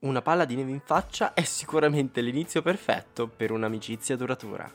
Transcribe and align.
Una 0.00 0.22
palla 0.22 0.44
di 0.44 0.54
neve 0.54 0.70
in 0.70 0.80
faccia 0.80 1.34
è 1.34 1.42
sicuramente 1.42 2.20
l'inizio 2.20 2.62
perfetto 2.62 3.26
per 3.26 3.50
un'amicizia 3.50 4.14
duratura. 4.14 4.70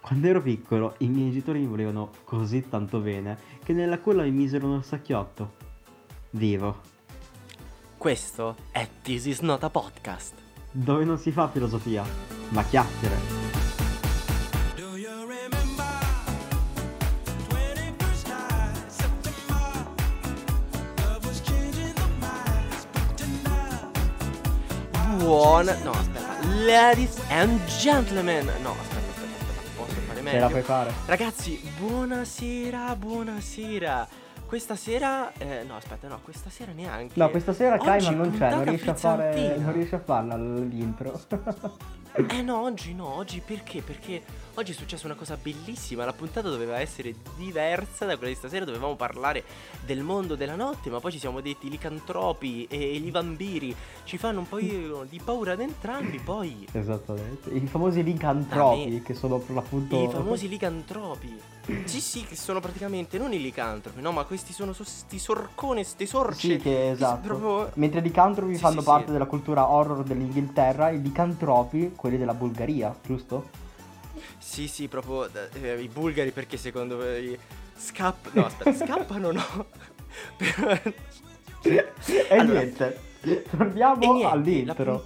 Quando 0.00 0.26
ero 0.26 0.40
piccolo, 0.40 0.94
i 0.98 1.08
miei 1.08 1.28
genitori 1.28 1.58
mi 1.58 1.66
volevano 1.66 2.10
così 2.24 2.66
tanto 2.66 3.00
bene 3.00 3.36
che 3.62 3.74
nella 3.74 3.98
culla 3.98 4.22
mi 4.22 4.30
misero 4.30 4.66
uno 4.66 4.80
sacchiotto. 4.80 5.52
Vivo. 6.30 6.80
Questo 7.98 8.56
è 8.70 8.88
This 9.02 9.26
Is 9.26 9.40
Not 9.40 9.62
a 9.62 9.68
Podcast. 9.68 10.32
Dove 10.70 11.04
non 11.04 11.18
si 11.18 11.32
fa 11.32 11.50
filosofia, 11.50 12.02
ma 12.48 12.64
chiacchiere. 12.64 13.41
Buona... 25.62 25.78
No, 25.84 25.90
aspetta. 25.92 26.36
Ladies 26.64 27.20
and 27.30 27.64
gentlemen. 27.66 28.46
No, 28.62 28.70
aspetta, 28.72 28.98
aspetta, 28.98 29.52
aspetta. 29.52 29.70
Posso 29.76 30.00
fare 30.00 30.16
Ce 30.16 30.22
meglio? 30.22 30.40
la 30.40 30.48
puoi 30.48 30.62
fare? 30.62 30.92
Ragazzi, 31.06 31.60
buonasera, 31.78 32.96
buonasera. 32.96 34.08
Questa 34.44 34.74
sera... 34.74 35.32
eh, 35.38 35.62
no, 35.64 35.76
aspetta, 35.76 36.08
no, 36.08 36.18
questa 36.24 36.50
sera 36.50 36.72
neanche. 36.72 37.14
No, 37.14 37.30
questa 37.30 37.52
sera 37.52 37.76
Oggi 37.76 37.84
Kaiman 37.84 38.16
non 38.16 38.36
c'è, 38.36 38.50
non 38.50 38.64
riesce 38.64 38.90
a 38.90 38.94
fare. 38.94 39.56
Non 39.56 39.72
riesce 39.72 39.94
a 39.94 40.00
farla 40.00 40.36
l'intro. 40.36 41.20
Eh 42.14 42.42
no, 42.42 42.60
oggi 42.62 42.92
no, 42.94 43.06
oggi 43.16 43.40
perché? 43.44 43.80
Perché 43.80 44.22
oggi 44.54 44.72
è 44.72 44.74
successa 44.74 45.06
una 45.06 45.14
cosa 45.14 45.38
bellissima, 45.40 46.04
la 46.04 46.12
puntata 46.12 46.50
doveva 46.50 46.78
essere 46.78 47.14
diversa 47.38 48.04
da 48.04 48.16
quella 48.18 48.30
di 48.30 48.36
stasera, 48.38 48.66
dovevamo 48.66 48.96
parlare 48.96 49.44
del 49.86 50.02
mondo 50.02 50.34
della 50.34 50.54
notte, 50.54 50.90
ma 50.90 51.00
poi 51.00 51.12
ci 51.12 51.18
siamo 51.18 51.40
detti 51.40 51.68
i 51.68 51.70
licantropi 51.70 52.66
e 52.68 52.98
gli 52.98 53.10
vampiri 53.10 53.74
ci 54.04 54.18
fanno 54.18 54.40
un 54.40 54.48
po' 54.48 54.58
di 54.60 55.20
paura 55.24 55.52
ad 55.52 55.60
entrambi, 55.60 56.18
poi 56.18 56.66
Esattamente. 56.72 57.48
I 57.50 57.66
famosi 57.66 58.02
licantropi, 58.02 59.00
che 59.02 59.14
sono 59.14 59.38
per 59.38 59.54
l'appunto. 59.54 60.04
i 60.04 60.08
famosi 60.10 60.48
licantropi. 60.48 61.40
Sì, 61.84 62.00
sì, 62.00 62.24
che 62.24 62.34
sono 62.34 62.58
praticamente 62.58 63.18
non 63.18 63.32
i 63.32 63.40
licantropi, 63.40 64.02
no, 64.02 64.10
ma 64.10 64.24
questi 64.24 64.52
sono 64.52 64.72
so- 64.72 64.84
sti 64.84 65.18
sorcone, 65.18 65.84
ste 65.84 66.06
sorce. 66.06 66.48
Sì, 66.48 66.56
che 66.58 66.90
esatto. 66.90 67.20
Proprio... 67.20 67.70
Mentre 67.74 68.00
i 68.00 68.02
licantropi 68.02 68.54
Sì, 68.54 68.60
fanno 68.60 68.80
sì, 68.80 68.86
parte 68.86 69.06
sì. 69.06 69.12
della 69.12 69.26
cultura 69.26 69.68
horror 69.68 70.02
dell'Inghilterra, 70.02 70.90
i 70.90 71.00
licantropi, 71.00 71.92
quelli 72.02 72.18
della 72.18 72.34
Bulgaria, 72.34 72.92
giusto? 73.06 73.48
Sì, 74.38 74.66
sì, 74.66 74.88
proprio 74.88 75.30
eh, 75.52 75.80
i 75.80 75.86
bulgari 75.86 76.32
perché 76.32 76.56
secondo 76.56 76.96
me 76.96 77.38
scappano. 77.76 78.40
No, 78.40 78.46
aspetta, 78.46 78.74
scappano 78.84 79.30
no. 79.30 79.66
E 81.64 82.26
Allora- 82.30 82.58
niente. 82.58 83.00
Torniamo 83.56 84.02
E 84.02 84.06
niente, 84.08 84.26
all'intro. 84.32 85.04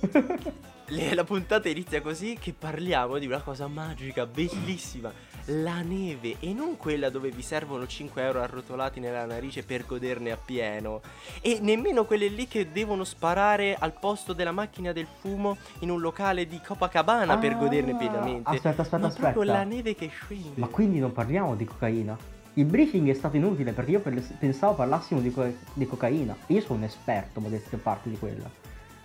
Le- 0.87 1.15
la 1.15 1.25
puntata 1.25 1.69
inizia 1.69 2.01
così 2.01 2.39
che 2.41 2.55
parliamo 2.59 3.19
di 3.19 3.27
una 3.27 3.43
cosa 3.43 3.67
magica, 3.67 4.25
bellissima, 4.25 5.13
la 5.51 5.81
neve 5.81 6.37
e 6.41 6.53
non 6.53 6.77
quella 6.77 7.09
dove 7.09 7.31
vi 7.31 7.43
servono 7.43 7.87
5 7.87 8.21
euro 8.23 8.41
arrotolati 8.43 8.99
nella 8.99 9.25
narice 9.27 9.63
per 9.63 9.87
goderne 9.87 10.33
appieno 10.33 11.01
e 11.41 11.59
nemmeno 11.61 12.05
quelle 12.05 12.27
lì 12.27 12.49
che 12.49 12.73
devono 12.73 13.05
sparare 13.05 13.77
al 13.79 13.93
posto 13.93 14.33
della 14.33 14.51
macchina 14.51 14.91
del 14.93 15.07
fumo 15.21 15.57
in 15.81 15.91
un 15.91 16.01
locale 16.01 16.49
di 16.49 16.61
Copacabana 16.65 17.39
per 17.39 17.53
Ah, 17.53 17.57
goderne 17.57 17.97
pienamente. 17.97 18.51
aspetta, 18.51 18.83
aspetta, 18.83 18.99
ma 18.99 19.09
proprio 19.09 19.43
aspetta. 19.43 19.59
la 19.59 19.65
neve 19.65 19.95
che 19.95 20.09
scende. 20.09 20.51
Ma 20.61 20.67
quindi 20.67 20.99
non 20.99 21.13
parliamo 21.13 21.55
di 21.55 21.65
cocaina? 21.65 22.17
Il 22.55 22.65
briefing 22.65 23.09
è 23.09 23.15
stato 23.15 23.37
inutile 23.37 23.73
perché 23.73 23.91
io 23.93 24.01
per- 24.01 24.21
pensavo 24.39 24.75
parlassimo 24.75 25.21
di, 25.21 25.31
co- 25.31 25.53
di 25.75 25.87
cocaina. 25.87 26.35
Io 26.47 26.61
sono 26.63 26.79
un 26.79 26.85
esperto, 26.85 27.39
modestia 27.39 27.77
a 27.77 27.81
parte 27.81 28.09
di 28.09 28.19
quella. 28.19 28.51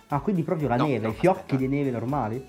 Ah, 0.08 0.20
quindi 0.20 0.42
proprio 0.42 0.68
la 0.68 0.76
No, 0.76 0.86
neve, 0.86 1.06
no, 1.06 1.12
i 1.12 1.14
fiocchi 1.16 1.38
aspetta. 1.40 1.56
di 1.56 1.68
neve 1.68 1.90
normali? 1.90 2.44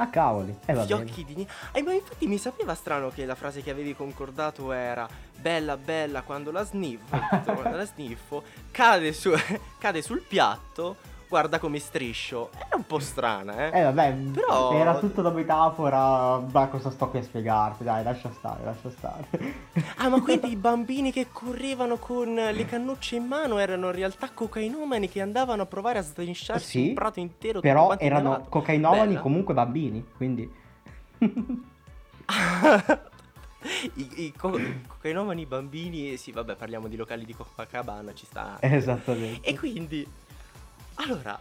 Ah, 0.00 0.10
cavoli. 0.10 0.56
Eh, 0.64 0.72
va 0.74 0.84
bene. 0.84 1.04
Fiocchi 1.04 1.24
di 1.24 1.34
neve. 1.34 1.50
Eh, 1.72 1.82
ma 1.82 1.92
infatti 1.92 2.26
mi 2.28 2.38
sapeva 2.38 2.74
strano 2.74 3.10
che 3.10 3.24
la 3.26 3.34
frase 3.34 3.62
che 3.62 3.70
avevi 3.70 3.94
concordato 3.96 4.70
era 4.72 5.08
bella 5.40 5.76
bella 5.76 6.22
quando 6.22 6.50
la 6.52 6.64
sniffo, 6.64 7.16
quando 7.44 7.76
la 7.76 7.84
sniffo, 7.84 8.42
cade, 8.70 9.12
su- 9.12 9.32
cade 9.78 10.00
sul 10.02 10.20
piatto, 10.20 10.96
guarda 11.28 11.58
come 11.58 11.78
striscio. 11.78 12.50
È 12.68 12.74
un 12.74 12.84
po' 12.86 12.98
strana, 12.98 13.70
eh. 13.70 13.80
Eh 13.80 13.82
vabbè, 13.84 14.12
Però- 14.32 14.72
era 14.72 14.98
tutto 14.98 15.22
da 15.22 15.30
metafora, 15.30 16.38
ma 16.38 16.66
cosa 16.68 16.90
sto 16.90 17.08
qui 17.08 17.18
a 17.18 17.22
spiegarti? 17.22 17.84
Dai, 17.84 18.02
lascia 18.02 18.30
stare, 18.32 18.64
lascia 18.64 18.90
stare. 18.90 19.26
Ah, 19.96 20.08
ma 20.08 20.20
quindi 20.20 20.50
i 20.52 20.56
bambini 20.56 21.12
che 21.12 21.26
correvano 21.30 21.96
con 21.98 22.34
le 22.34 22.64
cannucce 22.64 23.16
in 23.16 23.26
mano 23.26 23.58
erano 23.58 23.86
in 23.88 23.92
realtà 23.94 24.30
cocainomani 24.32 25.08
che 25.08 25.20
andavano 25.20 25.62
a 25.62 25.66
provare 25.66 25.98
a 25.98 26.02
sdrinciarsi 26.02 26.66
Sì, 26.80 26.88
un 26.88 26.94
prato 26.94 27.20
intero 27.20 27.60
Però 27.60 27.96
erano 27.98 28.30
nelato. 28.30 28.48
cocainomani 28.48 29.08
Bella. 29.08 29.20
comunque 29.20 29.54
bambini, 29.54 30.04
quindi... 30.16 30.50
I, 33.94 34.08
i 34.24 34.32
co- 34.36 34.56
cocainomani 34.86 35.44
bambini, 35.44 36.16
sì, 36.16 36.30
vabbè, 36.30 36.54
parliamo 36.54 36.86
di 36.86 36.94
locali 36.96 37.24
di 37.24 37.34
Copacabana, 37.34 38.14
ci 38.14 38.24
sta. 38.24 38.56
Esattamente. 38.60 39.46
E 39.48 39.58
quindi, 39.58 40.06
allora, 41.00 41.38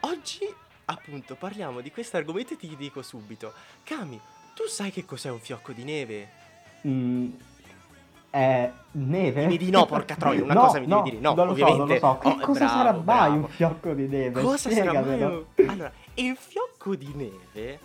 oggi 0.00 0.40
appunto 0.86 1.34
parliamo 1.36 1.80
di 1.80 1.90
questo 1.92 2.16
argomento 2.16 2.54
e 2.54 2.56
ti 2.56 2.74
dico 2.76 3.02
subito, 3.02 3.52
Cami, 3.84 4.20
tu 4.54 4.64
sai 4.66 4.90
che 4.90 5.04
cos'è 5.04 5.30
un 5.30 5.38
fiocco 5.40 5.72
di 5.72 5.84
neve? 5.84 6.28
Mm, 6.86 7.30
eh, 8.30 8.72
neve? 8.92 9.40
Dimmi 9.42 9.56
di 9.56 9.70
no, 9.70 9.86
porca 9.86 10.16
troia, 10.16 10.42
una 10.42 10.54
No, 10.54 10.60
cosa 10.66 10.78
mi 10.80 10.86
devi 10.86 10.92
no, 10.96 11.02
dire 11.02 11.18
no, 11.20 11.34
lo 11.34 11.50
ovviamente. 11.50 11.98
so, 11.98 12.06
lo 12.06 12.12
so. 12.14 12.18
Che 12.18 12.28
Oh, 12.28 12.36
cosa 12.46 12.58
bravo, 12.58 12.72
sarà 12.76 12.92
mai 12.92 13.02
bravo. 13.02 13.34
un 13.34 13.48
fiocco 13.48 13.92
di 13.92 14.06
neve? 14.08 14.42
Cosa 14.42 14.70
sarà 14.70 14.92
mai 14.92 15.02
Spiegamelo. 15.02 15.46
un... 15.56 15.68
Allora, 15.68 15.92
il 16.14 16.36
fiocco 16.36 16.96
di 16.96 17.12
neve 17.14 17.80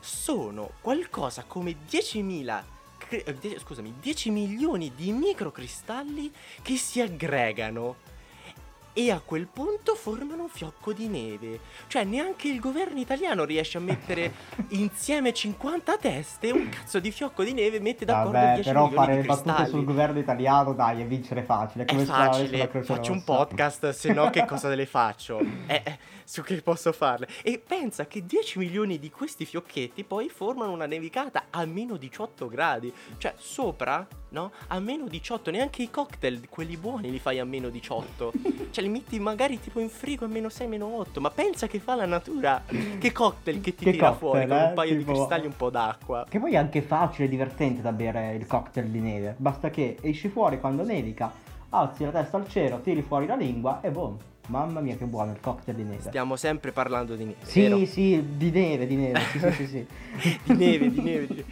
sono 0.00 0.70
qualcosa 0.80 1.44
come 1.46 1.76
10.000... 1.88 2.62
cre- 2.96 3.24
eh, 3.24 3.58
Scusami, 3.58 3.94
10 4.00 4.30
milioni 4.30 4.92
di 4.94 5.12
microcristalli 5.12 6.32
che 6.62 6.76
si 6.76 7.00
aggregano 7.00 7.96
e 8.98 9.12
a 9.12 9.22
quel 9.24 9.46
punto 9.46 9.94
formano 9.94 10.42
un 10.42 10.48
fiocco 10.48 10.92
di 10.92 11.06
neve. 11.06 11.60
Cioè, 11.86 12.02
neanche 12.02 12.48
il 12.48 12.58
governo 12.58 12.98
italiano 12.98 13.44
riesce 13.44 13.78
a 13.78 13.80
mettere 13.80 14.32
insieme 14.70 15.32
50 15.32 15.96
teste 15.98 16.50
un 16.50 16.68
cazzo 16.68 16.98
di 16.98 17.12
fiocco 17.12 17.44
di 17.44 17.52
neve 17.52 17.76
e 17.76 17.80
mette 17.80 18.04
d'accordo 18.04 18.32
Vabbè, 18.32 18.54
10 18.54 18.68
però 18.68 18.88
fare 18.88 19.12
di 19.14 19.20
le 19.20 19.26
battute 19.28 19.66
sul 19.66 19.84
governo 19.84 20.18
italiano, 20.18 20.72
dai, 20.72 21.00
è 21.00 21.06
vincere 21.06 21.44
facile. 21.44 21.84
È 21.84 21.86
Come 21.86 22.04
sulla 22.04 22.16
facile, 22.16 22.66
faccio 22.66 23.12
un 23.12 23.22
Rossa. 23.24 23.36
podcast, 23.36 23.90
se 23.90 24.12
no 24.12 24.30
che 24.30 24.44
cosa 24.44 24.68
le 24.74 24.86
faccio? 24.86 25.38
Eh, 25.38 25.82
eh, 25.84 25.98
su 26.24 26.42
che 26.42 26.60
posso 26.60 26.90
farle? 26.90 27.28
E 27.44 27.62
pensa 27.64 28.08
che 28.08 28.26
10 28.26 28.58
milioni 28.58 28.98
di 28.98 29.10
questi 29.12 29.44
fiocchetti 29.44 30.02
poi 30.02 30.28
formano 30.28 30.72
una 30.72 30.86
nevicata 30.86 31.44
a 31.50 31.64
meno 31.66 31.96
18 31.96 32.48
gradi. 32.48 32.92
Cioè, 33.16 33.34
sopra, 33.36 34.04
no? 34.30 34.50
A 34.66 34.80
meno 34.80 35.06
18, 35.06 35.52
neanche 35.52 35.82
i 35.82 35.90
cocktail, 35.90 36.48
quelli 36.48 36.76
buoni, 36.76 37.12
li 37.12 37.20
fai 37.20 37.38
a 37.38 37.44
meno 37.44 37.68
18. 37.68 38.32
Cioè, 38.70 38.86
li 38.88 38.94
metti 38.98 39.20
magari 39.20 39.60
tipo 39.60 39.78
in 39.78 39.88
frigo 39.88 40.24
a 40.24 40.28
meno 40.28 40.48
6, 40.48 40.66
meno 40.66 40.86
8. 40.98 41.20
Ma 41.20 41.30
pensa 41.30 41.66
che 41.66 41.78
fa 41.78 41.94
la 41.94 42.06
natura. 42.06 42.62
Che 42.98 43.12
cocktail 43.12 43.60
che 43.60 43.74
ti 43.74 43.84
Che 43.84 43.92
tira 43.92 44.08
cocktail, 44.10 44.32
fuori 44.32 44.48
con 44.48 44.56
eh? 44.56 44.64
un 44.64 44.74
paio 44.74 44.96
Tipo- 44.96 45.12
di 45.12 45.16
cristalli 45.16 45.44
e 45.44 45.46
un 45.46 45.56
po' 45.56 45.70
d'acqua. 45.70 46.26
Che 46.28 46.38
poi 46.40 46.52
è 46.52 46.56
anche 46.56 46.82
facile 46.82 47.26
e 47.26 47.28
divertente 47.28 47.80
da 47.82 47.92
bere 47.92 48.34
il 48.34 48.46
cocktail 48.46 48.88
di 48.88 48.98
neve. 49.00 49.34
Basta 49.36 49.70
che 49.70 49.96
esci 50.00 50.28
fuori 50.28 50.58
quando 50.58 50.82
nevica, 50.84 51.30
alzi 51.70 52.04
la 52.04 52.10
testa 52.10 52.36
al 52.38 52.48
cielo, 52.48 52.80
tiri 52.80 53.02
fuori 53.02 53.26
la 53.26 53.36
lingua 53.36 53.80
e 53.82 53.90
boom. 53.90 54.16
Mamma 54.48 54.80
mia 54.80 54.96
che 54.96 55.04
buono 55.04 55.30
il 55.32 55.40
cocktail 55.40 55.76
di 55.76 55.82
neve. 55.84 56.00
Stiamo 56.00 56.34
sempre 56.36 56.72
parlando 56.72 57.14
di 57.14 57.24
neve, 57.24 57.36
Sì, 57.44 57.60
vero? 57.60 57.84
sì, 57.84 58.24
di 58.36 58.50
neve, 58.50 58.86
di 58.86 58.96
neve, 58.96 59.20
sì, 59.20 59.38
sì, 59.38 59.52
sì, 59.52 59.66
sì. 59.66 59.86
di 60.44 60.54
neve, 60.54 60.90
di 60.90 61.00
neve, 61.02 61.26
di 61.26 61.34
neve. 61.34 61.44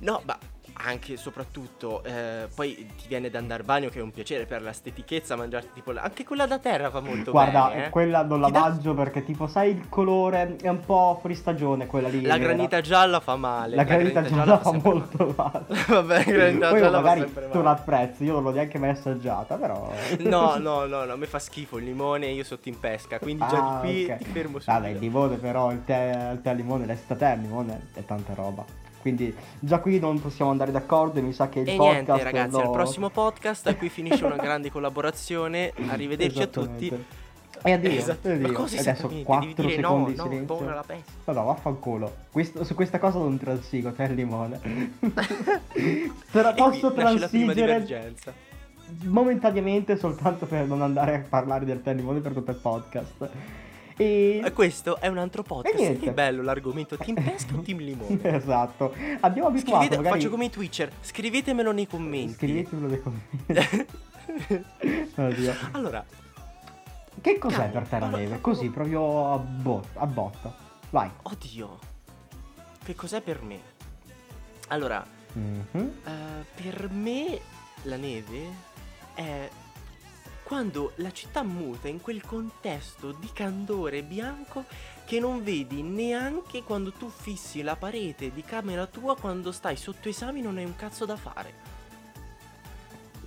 No, 0.00 0.20
ma 0.26 0.38
anche 0.84 1.14
e 1.14 1.16
soprattutto, 1.16 2.02
eh, 2.04 2.48
poi 2.54 2.74
ti 2.96 3.06
viene 3.08 3.30
da 3.30 3.38
andare 3.38 3.62
bagno 3.62 3.88
che 3.88 3.98
è 3.98 4.02
un 4.02 4.10
piacere 4.10 4.46
per 4.46 4.62
la 4.62 4.72
stetichezza 4.72 5.36
mangiarti 5.36 5.70
tipo 5.74 5.92
la- 5.92 6.02
anche 6.02 6.24
quella 6.24 6.46
da 6.46 6.58
terra 6.58 6.90
fa 6.90 7.00
molto 7.00 7.30
Guarda, 7.30 7.68
bene. 7.68 7.86
eh. 7.86 7.90
quella 7.90 8.22
non 8.22 8.40
la 8.40 8.46
Ti 8.48 8.52
mangio 8.52 8.94
perché 8.94 9.24
tipo 9.24 9.46
sai 9.46 9.70
il 9.70 9.88
colore 9.88 10.56
è 10.60 10.68
un 10.68 10.80
po' 10.84 11.16
fuori 11.20 11.34
stagione 11.34 11.86
quella 11.86 12.08
lì. 12.08 12.22
La 12.22 12.38
granita 12.38 12.80
gialla 12.80 13.20
fa 13.20 13.36
male. 13.36 13.76
La 13.76 13.84
granita 13.84 14.22
gialla 14.22 14.58
fa 14.58 14.70
sempre 14.70 14.90
molto 14.92 15.34
male. 15.36 15.64
male. 15.68 15.84
Vabbè, 15.88 16.16
la 16.16 16.22
granita 16.32 16.68
Poi 16.70 16.78
gialla 16.80 16.96
fa 16.96 17.02
magari 17.02 17.20
sempre 17.20 17.42
tu 17.50 17.58
male. 17.58 17.62
l'apprezzi, 17.64 18.24
io 18.24 18.32
non 18.34 18.42
l'ho 18.42 18.50
neanche 18.50 18.78
mai 18.78 18.90
assaggiata, 18.90 19.56
però. 19.56 19.90
No, 20.20 20.56
no, 20.58 20.86
no, 20.86 21.04
no, 21.04 21.12
a 21.12 21.16
me 21.16 21.26
fa 21.26 21.38
schifo 21.38 21.78
il 21.78 21.84
limone 21.84 22.26
io 22.26 22.44
sotto 22.44 22.68
in 22.68 22.78
pesca, 22.78 23.18
quindi 23.18 23.44
già 23.48 23.78
Ah, 23.78 23.80
di 23.82 23.88
qui 24.04 24.04
ok. 24.12 24.16
ti 24.18 24.24
fermo 24.24 24.58
subito. 24.58 24.72
Vabbè, 24.72 24.88
il 24.88 24.98
limone 24.98 25.36
però, 25.36 25.70
il 25.72 25.84
tè, 25.84 26.30
il 26.32 26.40
tè 26.42 26.50
al 26.50 26.56
limone, 26.56 26.86
resta 26.86 27.14
tè 27.14 27.26
al 27.30 27.38
limone 27.40 27.88
è 27.94 28.04
tanta 28.04 28.34
roba. 28.34 28.64
Quindi 29.02 29.34
già 29.58 29.80
qui 29.80 29.98
non 29.98 30.20
possiamo 30.20 30.50
andare 30.52 30.70
d'accordo 30.70 31.18
e 31.18 31.22
mi 31.22 31.32
sa 31.32 31.48
che 31.48 31.60
il 31.60 31.68
E 31.68 31.76
podcast 31.76 32.06
niente 32.06 32.22
ragazzi, 32.24 32.50
lo- 32.52 32.60
al 32.62 32.70
prossimo 32.70 33.10
podcast 33.10 33.76
qui 33.76 33.88
finisce 33.88 34.24
una 34.24 34.36
grande 34.36 34.70
collaborazione. 34.72 35.72
Arrivederci 35.88 36.40
a 36.40 36.46
tutti. 36.46 37.04
E 37.64 37.72
addio, 37.72 37.90
Esatto. 37.90 38.28
addio. 38.28 38.46
Ma 38.48 38.52
cosa 38.54 38.74
Adesso 38.78 38.90
esattamente? 38.90 39.24
4 39.24 39.46
Devi 39.54 39.68
dire 39.68 39.82
secondi 39.82 40.14
no, 40.16 40.22
di 40.28 40.30
silenzio. 40.30 40.68
la 40.74 40.84
peste. 40.86 41.10
No, 41.24 41.32
no, 41.32 41.44
vaffanculo. 41.44 42.14
Questo- 42.32 42.64
su 42.64 42.74
questa 42.74 42.98
cosa 42.98 43.18
non 43.18 43.38
transigo, 43.38 43.92
te 43.92 44.02
il 44.04 44.14
limone. 44.14 44.60
Però 46.30 46.50
E 46.50 46.52
qui 46.54 46.62
posso 46.62 46.92
transigere 46.92 48.14
momentaneamente 49.04 49.96
soltanto 49.96 50.46
per 50.46 50.66
non 50.66 50.82
andare 50.82 51.14
a 51.14 51.24
parlare 51.28 51.64
del 51.64 51.82
tè 51.82 51.90
al 51.90 51.96
limone 51.96 52.20
per 52.20 52.32
tutto 52.32 52.50
il 52.50 52.56
podcast. 52.58 53.28
E... 53.96 54.50
Questo 54.54 54.98
è 54.98 55.08
un 55.08 55.18
altro 55.18 55.42
podcast. 55.42 55.76
E 55.76 55.80
niente. 55.80 56.00
Che 56.06 56.12
bello 56.12 56.42
l'argomento. 56.42 56.96
Team 56.96 57.22
pesca 57.22 57.54
o 57.54 57.60
team 57.60 57.78
limone? 57.78 58.18
esatto. 58.34 58.94
Abbiamo 59.20 59.48
abituato 59.48 59.76
Scrivete, 59.78 59.96
magari... 59.96 60.18
faccio 60.18 60.30
come 60.30 60.44
i 60.46 60.50
Twitcher, 60.50 60.92
scrivetemelo 61.00 61.72
nei 61.72 61.86
commenti. 61.86 62.34
Scrivetemelo 62.34 62.86
nei 62.88 63.00
commenti. 63.02 63.86
Oddio. 65.14 65.54
allora, 65.72 66.04
Che 67.20 67.38
cos'è 67.38 67.54
Cavolo, 67.56 67.72
per 67.72 67.82
te 67.88 67.98
la 67.98 68.06
allora- 68.06 68.22
neve? 68.22 68.40
Così, 68.40 68.68
proprio 68.70 69.32
a, 69.32 69.36
bo- 69.38 69.82
a 69.94 70.06
botta. 70.06 70.54
Vai. 70.90 71.10
oddio. 71.22 71.78
Che 72.84 72.94
cos'è 72.94 73.20
per 73.20 73.42
me? 73.42 73.58
Allora, 74.68 75.04
Mhm. 75.34 75.92
eh, 76.04 76.44
per 76.62 76.88
me 76.90 77.40
la 77.82 77.96
neve 77.96 78.46
è 79.14 79.48
quando 80.52 80.92
la 80.96 81.10
città 81.10 81.42
muta 81.42 81.88
in 81.88 82.02
quel 82.02 82.20
contesto 82.20 83.12
di 83.12 83.30
candore 83.32 84.02
bianco 84.02 84.66
che 85.06 85.18
non 85.18 85.42
vedi 85.42 85.80
neanche 85.82 86.62
quando 86.62 86.92
tu 86.92 87.08
fissi 87.08 87.62
la 87.62 87.74
parete 87.74 88.30
di 88.34 88.42
camera 88.42 88.84
tua 88.84 89.16
quando 89.16 89.50
stai 89.50 89.76
sotto 89.76 90.10
esami 90.10 90.42
non 90.42 90.58
hai 90.58 90.66
un 90.66 90.76
cazzo 90.76 91.06
da 91.06 91.16
fare. 91.16 91.54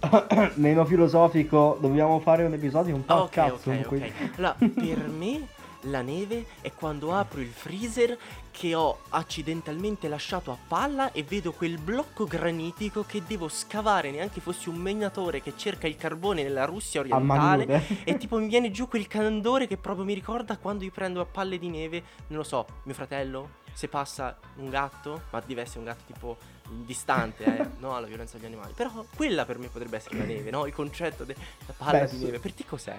Meno 0.58 0.86
filosofico, 0.86 1.80
dobbiamo 1.82 2.20
fare 2.20 2.44
un 2.44 2.54
episodio 2.54 2.94
un 2.94 3.04
po' 3.04 3.14
a 3.14 3.22
Ok, 3.22 3.30
cazzo. 3.32 3.72
ok, 3.72 3.82
con 3.82 3.84
quei- 3.86 4.04
ok. 4.04 4.38
Allora, 4.38 4.56
per 4.60 5.08
me 5.08 5.48
la 5.86 6.02
neve 6.02 6.46
è 6.62 6.72
quando 6.74 7.14
apro 7.14 7.42
il 7.42 7.52
freezer 7.52 8.18
che 8.52 8.74
ho 8.74 9.00
accidentalmente 9.10 10.08
lasciato 10.08 10.52
a 10.52 10.58
palla 10.68 11.12
e 11.12 11.24
vedo 11.24 11.52
quel 11.52 11.78
blocco 11.78 12.26
granitico 12.26 13.04
che 13.04 13.22
devo 13.26 13.50
scavare, 13.50 14.12
neanche 14.12 14.40
fossi 14.40 14.70
un 14.70 14.78
megnatore 14.78 15.42
che 15.42 15.54
cerca 15.58 15.88
il 15.88 15.98
carbone 15.98 16.44
nella 16.44 16.66
Russia 16.66 17.02
orientale. 17.02 18.04
E 18.04 18.18
tipo 18.18 18.38
mi 18.38 18.48
viene 18.48 18.72
giù 18.72 18.88
quel 18.88 19.08
candore 19.08 19.68
che 19.68 19.78
proprio 19.78 20.06
mi 20.06 20.14
ricorda 20.14 20.58
quando 20.58 20.86
io 20.86 20.92
prendo 20.92 21.20
a 21.20 21.26
palle 21.26 21.60
di 21.60 21.70
neve, 21.70 22.04
non 22.28 22.40
lo 22.40 22.44
so, 22.44 22.66
mio 22.84 22.94
fratello, 22.94 23.64
se 23.74 23.90
passa 23.90 24.38
un 24.56 24.70
gatto, 24.70 25.24
ma 25.32 25.42
deve 25.46 25.62
essere 25.62 25.80
un 25.80 25.86
gatto 25.86 26.04
tipo 26.06 26.38
distante, 26.86 27.44
eh, 27.44 27.70
no 27.80 27.96
alla 27.96 28.08
violenza 28.08 28.38
agli 28.38 28.46
animali. 28.46 28.72
Però 28.74 29.06
quella 29.16 29.44
per 29.44 29.60
me 29.60 29.68
potrebbe 29.68 29.98
essere 29.98 30.18
la 30.18 30.24
neve, 30.24 30.50
no? 30.50 30.66
Il 30.66 30.74
concetto 30.74 31.26
della 31.26 31.40
palla 31.76 32.06
Beh, 32.06 32.10
di 32.10 32.24
neve. 32.24 32.40
Per 32.40 32.54
te 32.54 32.64
cos'è? 32.66 32.98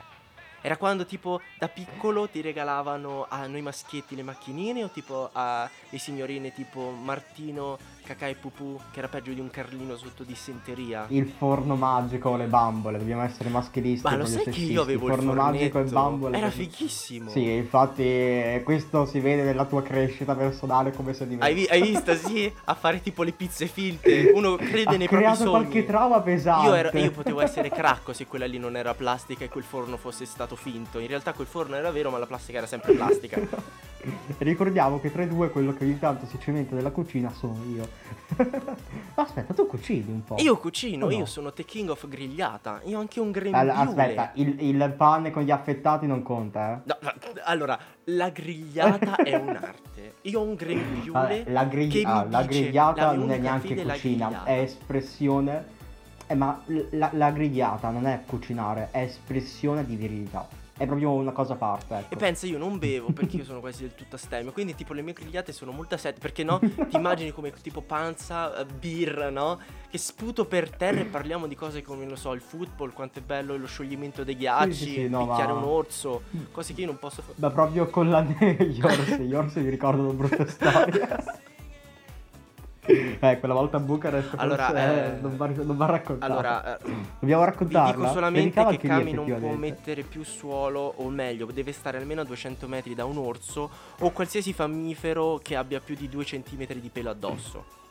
Era 0.67 0.79
quando 0.79 1.07
tipo 1.07 1.41
da 1.61 1.69
piccolo 1.69 2.29
ti 2.29 2.41
regalavano 2.41 3.27
a 3.29 3.47
noi 3.47 3.63
maschietti 3.63 4.17
le 4.17 4.25
macchinine 4.25 4.83
o 4.83 4.89
tipo 4.89 5.31
a 5.33 5.71
le 5.91 5.99
signorine 5.99 6.53
tipo 6.53 6.91
Martino, 6.91 7.79
Cacà 8.07 8.29
e 8.29 8.35
Pupù 8.35 8.79
che 8.93 9.01
era 9.01 9.09
peggio 9.09 9.33
di 9.33 9.41
un 9.41 9.51
Carlino 9.51 9.97
sotto 9.97 10.23
dissenteria? 10.23 11.07
Il 11.09 11.27
forno 11.27 11.75
magico 11.75 12.29
o 12.31 12.37
le 12.37 12.47
bambole, 12.47 12.99
dobbiamo 12.99 13.23
essere 13.23 13.49
maschilisti. 13.49 14.07
Ma 14.09 14.17
lo 14.17 14.25
sai 14.25 14.45
che 14.45 14.53
sessisti. 14.53 14.73
io 14.73 14.83
avevo 14.83 15.09
il 15.09 15.15
forno 15.15 15.33
magico 15.33 15.81
e 15.81 15.83
bambole. 15.83 16.39
Era 16.39 16.51
fighissimo. 16.51 17.31
Sì, 17.31 17.51
infatti 17.51 18.03
eh, 18.05 18.63
questo 18.65 19.07
si 19.07 19.19
vede 19.19 19.43
nella 19.43 19.65
tua 19.65 19.83
crescita 19.83 20.37
personale 20.37 20.93
come 20.93 21.15
sei 21.15 21.27
diventato. 21.27 21.51
Hai, 21.53 21.59
vi- 21.59 21.67
hai 21.69 21.83
visto, 21.83 22.15
sì? 22.15 22.53
A 22.67 22.75
fare 22.75 23.03
tipo 23.03 23.25
le 23.25 23.33
pizze 23.33 23.67
finte. 23.67 24.31
Uno 24.35 24.55
crede 24.55 24.85
ha 24.85 24.97
nei 24.97 25.09
propri 25.09 25.17
creato 25.17 25.37
sogni. 25.39 25.51
qualche 25.51 25.85
trauma 25.85 26.21
pesante. 26.21 26.67
Io, 26.69 26.75
ero- 26.75 26.99
io 26.99 27.11
potevo 27.11 27.41
essere 27.41 27.71
cracco 27.75 28.13
se 28.13 28.27
quella 28.27 28.47
lì 28.47 28.59
non 28.59 28.77
era 28.77 28.95
plastica 28.95 29.45
e 29.45 29.49
quel 29.49 29.65
forno 29.65 29.97
fosse 29.97 30.27
stato 30.27 30.55
finto. 30.55 31.01
In 31.01 31.09
realtà 31.09 31.33
quel 31.33 31.49
forno 31.49 31.75
era 31.75 31.91
vero, 31.91 32.11
ma 32.11 32.19
la 32.19 32.27
plastica 32.27 32.59
era 32.59 32.69
sempre 32.69 32.93
plastica. 32.95 33.41
Ricordiamo 34.39 35.01
che 35.01 35.11
tra 35.11 35.23
i 35.23 35.29
due 35.29 35.51
quello 35.51 35.73
che 35.73 35.85
ogni 35.85 35.99
tanto 35.99 36.27
si 36.27 36.39
cementa 36.39 36.75
nella 36.75 36.91
cucina 36.91 37.31
sono 37.33 37.59
io. 37.65 37.89
Aspetta, 39.15 39.55
tu 39.55 39.67
cucini 39.67 40.13
un 40.13 40.25
po'. 40.25 40.37
Io 40.39 40.57
cucino, 40.59 41.07
no. 41.07 41.13
io 41.13 41.27
sono 41.27 41.53
the 41.53 41.65
king 41.65 41.89
of 41.89 42.07
grigliata. 42.07 42.81
Io 42.85 42.99
ho 42.99 43.01
anche 43.01 43.21
un 43.21 43.31
grembiule. 43.31 43.71
aspetta, 43.71 44.31
il, 44.35 44.61
il 44.61 44.95
pane 44.97 45.31
con 45.31 45.43
gli 45.43 45.51
affettati 45.51 46.07
non 46.07 46.23
conta, 46.23 46.75
eh? 46.75 46.81
No, 46.85 46.97
no, 47.01 47.13
allora, 47.45 47.79
la 48.05 48.31
grigliata 48.31 49.17
è 49.17 49.35
un'arte. 49.35 50.15
Io 50.23 50.41
ho 50.41 50.43
un 50.43 50.55
grembiule 50.55 51.11
Vabbè, 51.11 51.51
la, 51.51 51.65
grigli- 51.65 52.05
ah, 52.05 52.27
la 52.29 52.43
grigliata 52.43 53.13
non 53.13 53.31
è 53.31 53.39
neanche 53.39 53.75
cucina, 53.75 54.45
è 54.45 54.61
espressione. 54.61 55.75
Eh, 56.29 56.35
ma 56.35 56.61
la, 56.91 57.11
la 57.13 57.31
grigliata 57.31 57.91
non 57.91 58.07
è 58.07 58.23
cucinare, 58.27 58.89
è 58.91 59.03
espressione 59.03 59.85
di 59.85 59.95
virilità. 59.95 60.66
È 60.79 60.85
proprio 60.85 61.13
una 61.13 61.33
cosa 61.33 61.55
a 61.55 61.57
parte. 61.57 61.95
Ecco. 61.95 62.15
E 62.15 62.17
pensa, 62.17 62.47
io 62.47 62.59
non 62.59 62.79
bevo 62.79 63.11
perché 63.11 63.37
io 63.37 63.45
sono 63.45 63.61
quasi 63.61 63.83
del 63.83 63.95
tutto 63.95 64.17
astemio. 64.17 64.53
Quindi, 64.53 64.75
tipo, 64.75 64.93
le 64.93 65.01
mie 65.01 65.15
grigliate 65.15 65.53
sono 65.53 65.73
molto 65.73 65.95
asset. 65.95 66.19
Perché 66.19 66.45
no? 66.45 66.59
Ti 66.59 66.97
immagini 66.97 67.31
come 67.33 67.51
tipo 67.63 67.81
panza, 67.81 68.55
eh, 68.59 68.67
birra, 68.67 69.31
no? 69.31 69.59
Che 69.89 69.97
sputo 69.97 70.45
per 70.45 70.69
terra 70.71 71.01
e 71.01 71.05
parliamo 71.05 71.47
di 71.47 71.55
cose 71.55 71.81
come, 71.81 72.01
non 72.01 72.11
lo 72.11 72.17
so, 72.17 72.33
il 72.35 72.43
football, 72.43 72.93
quanto 72.93 73.21
è 73.21 73.23
bello 73.23 73.57
lo 73.57 73.67
scioglimento 73.67 74.23
dei 74.23 74.37
ghiacci, 74.37 74.73
sì, 74.73 74.93
sì, 74.93 75.09
no, 75.09 75.27
picchiare 75.27 75.53
ma- 75.53 75.59
un 75.59 75.65
orso. 75.65 76.23
Cose 76.53 76.75
che 76.75 76.83
io 76.83 76.87
non 76.89 76.99
posso 76.99 77.23
fare. 77.23 77.35
Ma 77.37 77.51
proprio 77.51 77.87
con 77.89 78.11
la 78.11 78.21
gli 78.59 78.81
orsi, 78.83 79.19
gli 79.23 79.35
orsi 79.35 79.61
mi 79.61 79.71
ricordano 79.71 80.13
brutte 80.13 80.47
storie. 80.49 81.09
Eh, 82.87 83.39
quella 83.39 83.55
volta 83.55 83.77
a 83.77 83.81
Bucarest 83.81 84.35
Allora, 84.37 84.67
forse, 84.67 84.83
eh, 84.83 85.07
eh, 85.07 85.21
non 85.21 85.37
va, 85.37 85.47
non 85.47 85.77
va 85.77 85.87
raccontata. 85.87 86.33
Allora, 86.33 86.79
dobbiamo 87.19 87.43
vi 87.43 87.51
raccontarla. 87.51 87.95
dico 87.95 88.13
solamente 88.13 88.65
che 88.67 88.89
Kami 88.89 89.13
non 89.13 89.37
può 89.39 89.53
mettere 89.53 90.03
più 90.03 90.25
suolo, 90.25 90.95
o 90.97 91.09
meglio, 91.09 91.47
deve 91.47 91.73
stare 91.73 91.99
almeno 91.99 92.21
a 92.21 92.25
200 92.25 92.69
metri 92.69 92.95
da 92.95 93.05
un 93.05 93.19
orso 93.19 93.71
o 94.01 94.11
qualsiasi 94.11 94.55
mammifero 94.57 95.39
che 95.43 95.57
abbia 95.57 95.81
più 95.81 95.95
di 95.95 96.09
2 96.09 96.25
centimetri 96.25 96.81
di 96.81 96.89
pelo 96.89 97.11
addosso. 97.11 97.85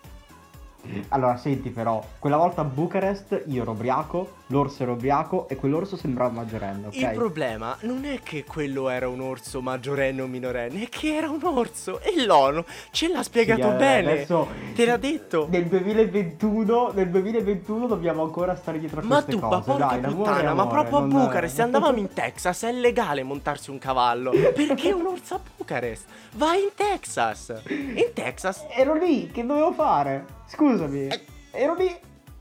Allora, 1.10 1.38
senti 1.38 1.70
però, 1.70 2.04
quella 2.20 2.38
volta 2.38 2.62
a 2.62 2.64
Bucarest 2.64 3.44
io 3.48 3.62
ero 3.62 3.72
ubriaco, 3.72 4.34
l'orso 4.48 4.84
era 4.84 4.92
ubriaco 4.92 5.48
e 5.48 5.56
quell'orso 5.56 5.96
sembrava 5.98 6.32
maggiorenne, 6.32 6.88
ok? 6.88 6.96
Il 6.96 7.12
problema 7.14 7.76
non 7.82 8.06
è 8.06 8.20
che 8.22 8.44
quello 8.44 8.90
era 8.90 9.08
un 9.08 9.20
orso 9.22 9.62
maggiorenne 9.62 10.22
o 10.22 10.28
minorenne, 10.28 10.84
è 10.84 10.90
che 10.90 11.16
era 11.16 11.30
un 11.30 11.40
orso 11.44 12.00
e 12.02 12.24
l'ONU 12.26 12.64
ce 12.92 13.08
l'ha 13.10 13.24
spiegato 13.24 13.70
Sì, 13.72 13.76
bene. 13.78 14.12
adesso- 14.12 14.48
Te 14.76 14.86
l'ha 14.86 14.98
detto. 14.98 15.48
Nel 15.50 15.66
2021, 15.66 16.92
nel 16.94 17.10
2021 17.10 17.88
dobbiamo 17.88 18.24
ancora 18.24 18.56
stare 18.56 18.80
dietro 18.80 19.00
a 19.02 19.04
Ma 19.04 19.16
queste 19.24 19.32
tu, 19.32 19.40
ma 19.40 19.48
cose. 19.48 19.72
porca 19.72 19.98
Dai, 19.98 20.14
puttana, 20.14 20.54
ma 20.54 20.68
proprio 20.68 20.98
a 20.98 21.02
Bucarest, 21.02 21.56
se 21.56 21.62
andavamo 21.62 21.98
in 21.98 22.14
Texas 22.14 22.64
è 22.64 22.72
legale 22.72 23.24
montarsi 23.24 23.70
un 23.72 23.78
cavallo. 23.78 24.32
Perché 24.32 24.92
un 24.92 25.06
orso 25.08 25.36
a 25.36 25.40
Bucarest? 25.58 26.06
Vai 26.34 26.62
in 26.64 26.70
Texas. 26.76 27.54
In 27.68 28.12
Texas 28.14 28.64
Ero 28.76 28.94
lì, 28.96 29.30
che 29.32 29.46
dovevo 29.46 29.72
fare? 29.72 30.35
Scusami. 30.48 31.08
Ero 31.52 31.74
lì. 31.76 31.88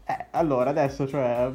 Eh, 0.07 0.27
allora, 0.33 0.71
adesso, 0.71 1.09
cioè... 1.09 1.51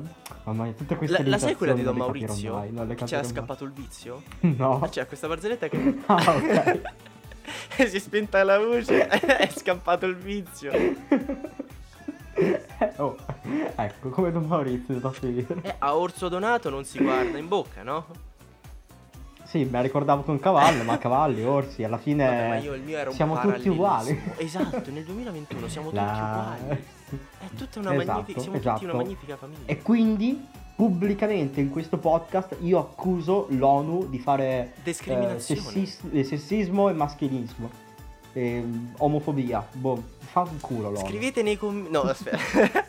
Mamma 0.46 0.64
mia, 0.64 0.74
tutte 0.74 0.96
queste 0.96 1.22
la, 1.22 1.30
la 1.30 1.38
sai 1.38 1.56
quella 1.56 1.74
di 1.74 1.84
Don 1.84 1.96
Maurizio? 1.96 2.56
mai, 2.56 2.72
non 2.72 2.88
le 2.88 2.96
che 2.96 3.06
mai. 3.16 3.26
scappato 3.26 3.64
il 3.64 3.72
vizio? 3.72 4.24
No. 4.42 4.88
C'è 4.90 5.06
questa 5.06 5.28
barzelletta 5.28 5.68
che 5.68 6.00
Ah, 6.08 6.36
ok. 6.36 6.82
si 7.88 7.96
è 7.96 8.00
spenta 8.00 8.44
la 8.44 8.58
luce, 8.58 9.08
è 9.08 9.50
scappato 9.50 10.06
il 10.08 10.16
vizio. 10.16 10.72
oh, 12.98 13.16
ecco, 13.76 14.10
come 14.10 14.32
Don 14.32 14.46
Maurizio 14.46 14.96
da 14.96 15.12
finire. 15.12 15.62
Eh, 15.62 15.76
a 15.78 15.96
orso 15.96 16.28
donato 16.30 16.70
non 16.70 16.86
si 16.86 17.00
guarda 17.00 17.38
in 17.38 17.48
bocca, 17.48 17.84
no? 17.84 18.08
Sì, 19.50 19.64
me 19.64 19.72
la 19.72 19.82
ricordavo 19.82 20.22
con 20.22 20.38
cavallo, 20.40 20.84
ma 20.84 21.00
cavalli, 21.00 21.44
orsi, 21.44 21.84
alla 21.84 21.98
fine 21.98 22.24
Vabbè, 22.24 22.48
ma 22.50 22.58
io 22.58 23.12
siamo 23.12 23.40
tutti 23.40 23.68
uguali. 23.68 24.22
Esatto, 24.38 24.92
nel 24.92 25.04
2021 25.04 25.68
siamo 25.68 25.90
tutti 25.90 25.96
La- 26.04 26.56
uguali. 26.60 26.84
È 27.10 27.46
tutta 27.58 27.80
una 27.80 27.96
Esatto, 27.96 28.12
magnifica, 28.12 28.40
siamo 28.42 28.58
esatto. 28.58 28.78
tutti 28.80 28.92
una 28.92 29.02
magnifica 29.02 29.38
famiglia. 29.38 29.62
E 29.66 29.82
quindi 29.82 30.46
pubblicamente 30.76 31.62
in 31.62 31.72
questo 31.72 31.98
podcast 31.98 32.58
io 32.60 32.78
accuso 32.78 33.48
l'ONU 33.50 34.08
di 34.08 34.20
fare 34.20 34.74
eh, 34.84 35.40
sessis- 35.40 36.04
eh, 36.12 36.24
sessismo 36.24 36.90
e 36.90 36.94
maschilismo. 36.94 37.72
E, 38.34 38.62
mm, 38.64 38.88
omofobia. 39.00 39.66
Boh, 39.72 40.00
fa 40.20 40.42
un 40.42 40.60
culo 40.60 40.92
l'ONU. 40.92 41.08
Scrivete 41.08 41.42
nei 41.42 41.58
commenti. 41.58 41.90
No, 41.90 42.02
aspetta. 42.02 42.38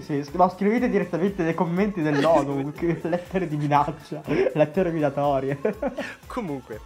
sì, 0.00 0.24
no, 0.32 0.48
scrivete 0.48 0.88
direttamente 0.88 1.42
nei 1.42 1.54
commenti 1.54 2.02
dell'ONU, 2.02 2.72
lettere 3.02 3.48
di 3.48 3.56
minaccia, 3.56 4.22
lettere 4.52 4.90
minatorie. 4.90 5.58
Comunque, 6.26 6.80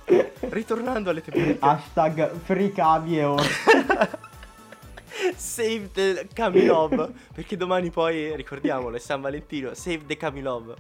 ritornando 0.50 1.10
alle 1.10 1.22
tematiche. 1.22 1.56
Hashtag 1.58 2.32
free 2.44 2.72
cavi 2.72 3.18
e 3.18 3.24
orsi. 3.24 3.70
Save 5.34 5.90
the 5.92 6.28
Kamilov. 6.32 7.12
Perché 7.34 7.56
domani 7.56 7.90
poi, 7.90 8.34
ricordiamolo, 8.36 8.96
è 8.96 9.00
San 9.00 9.20
Valentino. 9.20 9.74
Save 9.74 10.06
the 10.06 10.16
Kamilov. 10.16 10.74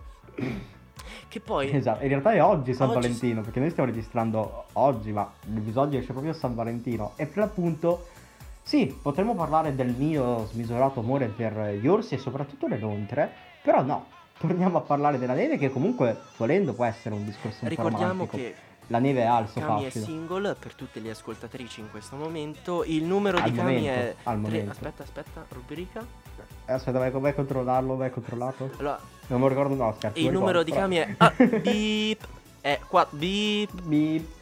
Che 1.28 1.40
poi. 1.40 1.70
Esatto, 1.74 2.02
in 2.02 2.08
realtà 2.08 2.32
è 2.32 2.42
oggi 2.42 2.72
San 2.72 2.88
Oggi- 2.88 3.00
Valentino, 3.00 3.42
perché 3.42 3.60
noi 3.60 3.70
stiamo 3.70 3.90
registrando 3.90 4.64
oggi, 4.74 5.12
ma 5.12 5.30
l'episodio 5.52 5.98
esce 5.98 6.12
proprio 6.12 6.32
a 6.32 6.34
San 6.34 6.54
Valentino. 6.54 7.12
E 7.16 7.26
per 7.26 7.38
l'appunto, 7.38 8.06
sì, 8.68 8.84
potremmo 9.00 9.34
parlare 9.34 9.74
del 9.74 9.94
mio 9.96 10.44
smisurato 10.44 11.00
amore 11.00 11.28
per 11.28 11.78
gli 11.80 11.86
orsi 11.86 12.16
e 12.16 12.18
soprattutto 12.18 12.66
le 12.66 12.78
lontre, 12.78 13.32
però 13.62 13.80
no, 13.82 14.08
torniamo 14.38 14.76
a 14.76 14.80
parlare 14.82 15.18
della 15.18 15.32
neve 15.32 15.56
che 15.56 15.70
comunque, 15.70 16.14
volendo, 16.36 16.74
può 16.74 16.84
essere 16.84 17.14
un 17.14 17.24
discorso 17.24 17.60
un 17.62 17.70
Ricordiamo 17.70 18.26
che 18.26 18.54
La 18.88 18.98
neve 18.98 19.26
ha 19.26 19.38
il 19.38 19.48
suo 19.48 19.62
Kami 19.62 19.84
è 19.86 19.90
single 19.90 20.54
per 20.54 20.74
tutte 20.74 21.00
le 21.00 21.08
ascoltatrici 21.10 21.80
in 21.80 21.90
questo 21.90 22.16
momento. 22.16 22.84
Il 22.84 23.04
numero 23.04 23.38
Al 23.38 23.50
di 23.50 23.56
momento, 23.58 23.88
è. 23.88 24.14
al 24.24 24.40
tre-. 24.42 24.66
Aspetta, 24.68 25.02
aspetta, 25.02 25.46
rubrica. 25.48 26.04
Eh, 26.66 26.72
Aspetta, 26.74 26.98
vai, 26.98 27.10
vai 27.10 27.30
a 27.30 27.34
controllarlo, 27.34 27.96
vai 27.96 28.10
controllato. 28.10 28.70
Allora, 28.76 29.00
Non 29.28 29.40
mi 29.40 29.48
ricordo, 29.48 29.74
no, 29.76 29.94
scherzo. 29.96 30.18
il 30.18 30.30
numero 30.30 30.60
ricordo, 30.60 30.64
di 30.64 30.70
però- 30.70 30.82
Kami 30.82 30.96
è. 30.96 31.14
Ah, 31.16 31.60
beep! 31.60 32.26
È 32.60 32.78
qua 32.86 33.06
beep. 33.10 33.80
Beep. 33.82 34.36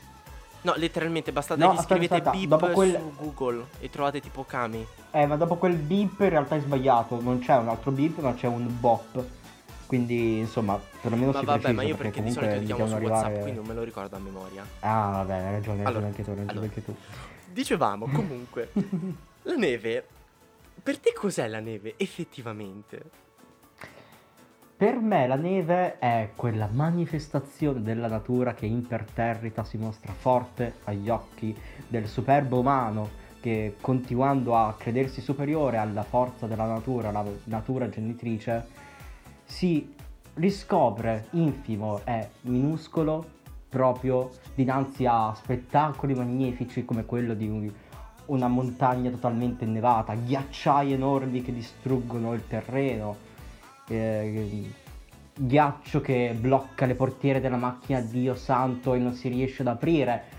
No, 0.67 0.75
letteralmente 0.77 1.31
bastate 1.31 1.61
No, 1.61 1.71
che 1.71 1.77
aspetta, 1.79 1.95
scrivete 1.95 2.15
aspetta, 2.15 2.31
beep 2.37 2.49
dopo 2.49 2.67
quel- 2.73 2.99
su 2.99 3.13
Google 3.17 3.67
e 3.79 3.89
trovate 3.89 4.21
tipo 4.21 4.43
Kami. 4.45 4.85
Eh, 5.13 5.25
ma 5.27 5.37
dopo 5.37 5.55
quel 5.55 5.77
beep 5.77 6.19
in 6.19 6.29
realtà 6.29 6.57
è 6.57 6.61
sbagliato. 6.61 7.21
Non 7.23 7.39
c'è 7.39 7.57
un 7.57 7.69
altro 7.69 7.93
beep, 7.93 8.19
ma 8.19 8.35
c'è 8.35 8.49
un 8.49 8.67
bop. 8.81 9.25
Quindi, 9.87 10.39
insomma, 10.39 10.77
perlomeno 11.01 11.31
Ma 11.31 11.39
si 11.39 11.45
vabbè, 11.45 11.59
precisa 11.61 11.81
ma 11.81 11.89
io 11.89 11.95
perché 11.95 12.21
di 12.21 12.33
comunque 12.35 12.43
solito 12.43 12.59
ti 12.59 12.67
chiamo 12.67 12.87
su 12.89 12.95
devono 12.95 13.07
WhatsApp, 13.09 13.25
arrivare- 13.27 13.43
quindi 13.43 13.59
non 13.61 13.69
me 13.69 13.75
lo 13.75 13.85
ricordo 13.85 14.17
a 14.17 14.19
memoria. 14.19 14.67
Ah, 14.81 15.11
vabbè, 15.13 15.33
hai 15.35 15.53
ragione, 15.53 15.79
hai 15.79 15.85
ragione 15.85 16.07
anche 16.07 16.25
tu, 16.25 16.31
hai 16.31 16.37
ragione 16.37 16.51
allora. 16.51 16.67
anche 16.67 16.85
tu. 16.85 16.97
Dicevamo 17.53 18.09
comunque, 18.09 18.73
la 19.43 19.55
neve. 19.55 20.07
Per 20.83 20.99
te 20.99 21.13
cos'è 21.13 21.47
la 21.47 21.61
neve 21.61 21.95
effettivamente? 21.97 23.03
Per 24.77 25.01
me 25.01 25.27
la 25.27 25.37
neve 25.37 25.99
è 25.99 26.33
quella 26.37 26.69
manifestazione 26.71 27.81
della 27.81 28.09
natura 28.09 28.53
che 28.53 28.67
imperterrita 28.67 29.65
si 29.65 29.79
mostra 29.79 30.13
forte 30.13 30.75
agli 30.85 31.09
occhi 31.09 31.57
del 31.89 32.07
superbo 32.07 32.59
umano 32.59 33.09
che 33.41 33.77
continuando 33.81 34.55
a 34.55 34.75
credersi 34.77 35.23
superiore 35.23 35.79
alla 35.79 36.03
forza 36.03 36.47
della 36.47 36.67
natura, 36.67 37.11
la 37.11 37.25
natura 37.45 37.89
genitrice, 37.89 38.69
si 39.45 39.95
riscopre 40.35 41.29
infimo 41.31 42.03
e 42.05 42.29
minuscolo 42.43 43.25
proprio 43.71 44.29
dinanzi 44.55 45.07
a 45.07 45.33
spettacoli 45.35 46.13
magnifici 46.13 46.85
come 46.85 47.07
quello 47.07 47.33
di 47.33 47.49
un- 47.49 47.73
una 48.27 48.49
montagna 48.49 49.09
totalmente 49.09 49.65
innevata, 49.65 50.15
ghiacciai 50.15 50.93
enormi 50.93 51.41
che 51.41 51.55
distruggono 51.55 52.35
il 52.35 52.47
terreno, 52.47 53.25
eh, 53.89 54.71
ghiaccio 55.35 56.01
che 56.01 56.35
blocca 56.39 56.87
le 56.87 56.95
portiere 56.95 57.41
della 57.41 57.57
macchina 57.57 58.01
Dio 58.01 58.35
santo 58.35 58.95
e 58.95 58.99
non 58.99 59.13
si 59.13 59.29
riesce 59.29 59.63
ad 59.63 59.69
aprire. 59.69 60.35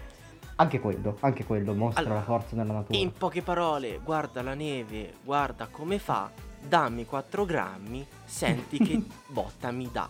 Anche 0.60 0.80
quello, 0.80 1.18
anche 1.20 1.46
quello 1.46 1.74
mostra 1.76 2.02
Allora, 2.02 2.16
la 2.16 2.24
forza 2.24 2.56
della 2.56 2.74
natura. 2.74 2.98
In 2.98 3.12
poche 3.14 3.44
parole, 3.44 4.00
guarda 4.04 4.42
la 4.42 4.56
neve, 4.56 5.14
guarda 5.24 5.68
come 5.70 6.00
fa, 6.00 6.32
dammi 6.68 7.06
4 7.06 7.46
grammi, 7.46 8.06
senti 8.26 8.80
che 8.80 9.00
botta 9.28 9.70
mi 9.70 9.88
dà. 9.92 10.10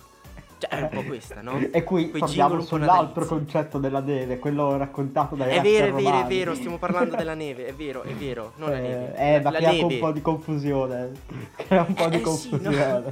Cioè, 0.59 0.69
è 0.71 0.81
un 0.81 0.89
po' 0.89 1.03
questa, 1.03 1.41
no? 1.41 1.59
E 1.71 1.83
qui 1.83 2.09
Quei 2.09 2.21
po' 2.21 2.61
sull'altro 2.61 3.25
concetto 3.25 3.77
della 3.77 3.99
neve, 3.99 4.39
quello 4.39 4.75
raccontato 4.75 5.35
dai 5.35 5.55
È 5.57 5.61
vero, 5.61 5.85
è 5.87 5.91
vero, 5.91 6.07
è 6.07 6.11
romani. 6.11 6.35
vero, 6.35 6.55
stiamo 6.55 6.77
parlando 6.79 7.15
della 7.15 7.35
neve, 7.35 7.67
è 7.67 7.73
vero, 7.73 8.01
è 8.01 8.13
vero, 8.13 8.53
non 8.55 8.71
la 8.71 8.77
Eh, 8.77 8.81
neve. 8.81 9.15
Eh, 9.17 9.33
la, 9.37 9.41
ma 9.43 9.51
la 9.51 9.57
crea 9.59 9.71
neve. 9.71 9.93
un 9.93 9.99
po' 9.99 10.11
di 10.11 10.21
confusione. 10.21 11.11
Crea 11.55 11.85
un 11.87 11.93
po' 11.93 12.07
di 12.09 12.15
Eh, 12.15 12.25
sì, 12.25 12.49
no. 12.49 12.57
confusione. 12.59 13.11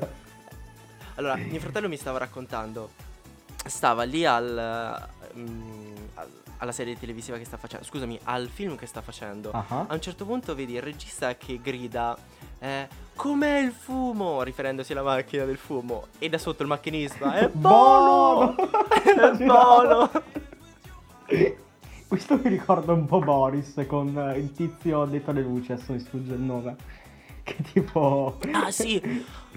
Allora, 1.18 1.36
mio 1.36 1.60
fratello 1.60 1.88
mi 1.88 1.98
stava 1.98 2.18
raccontando, 2.18 2.90
stava 3.66 4.04
lì 4.04 4.26
al, 4.26 4.58
al- 4.58 5.08
alla 6.58 6.72
serie 6.72 6.98
televisiva 6.98 7.38
che 7.38 7.46
sta 7.46 7.58
facendo, 7.58 7.86
scusami, 7.86 8.20
al 8.24 8.48
film 8.48 8.76
che 8.76 8.86
sta 8.86 9.02
facendo. 9.02 9.52
Ah, 9.52 9.86
A 9.88 9.94
un 9.94 10.02
certo 10.02 10.26
punto 10.26 10.56
vedi 10.56 10.74
il 10.74 10.82
regista 10.82 11.36
che 11.36 11.60
grida 11.62 12.18
eh, 12.60 12.88
Com'è 13.16 13.60
il 13.60 13.72
fumo? 13.72 14.42
riferendosi 14.44 14.92
alla 14.92 15.04
macchina 15.04 15.46
del 15.46 15.58
fumo 15.58 16.08
e 16.20 16.28
da 16.30 16.38
sotto 16.38 16.64
il 16.64 16.68
macchinista 16.70 17.34
È 17.34 17.48
buono! 17.54 18.56
È 18.60 19.32
buono! 19.44 20.10
Questo 22.08 22.38
mi 22.38 22.50
ricorda 22.50 22.94
un 22.94 23.06
po' 23.06 23.20
Boris 23.20 23.84
con 23.88 24.08
il 24.36 24.52
tizio 24.52 25.02
addetto 25.02 25.32
alle 25.32 25.42
luci, 25.42 25.72
adesso 25.72 25.92
mi 25.92 26.00
sfugge 26.00 26.34
il 26.34 26.40
nome. 26.40 26.76
Che 27.46 27.58
tipo... 27.74 28.40
Ah 28.54 28.72
sì, 28.72 29.00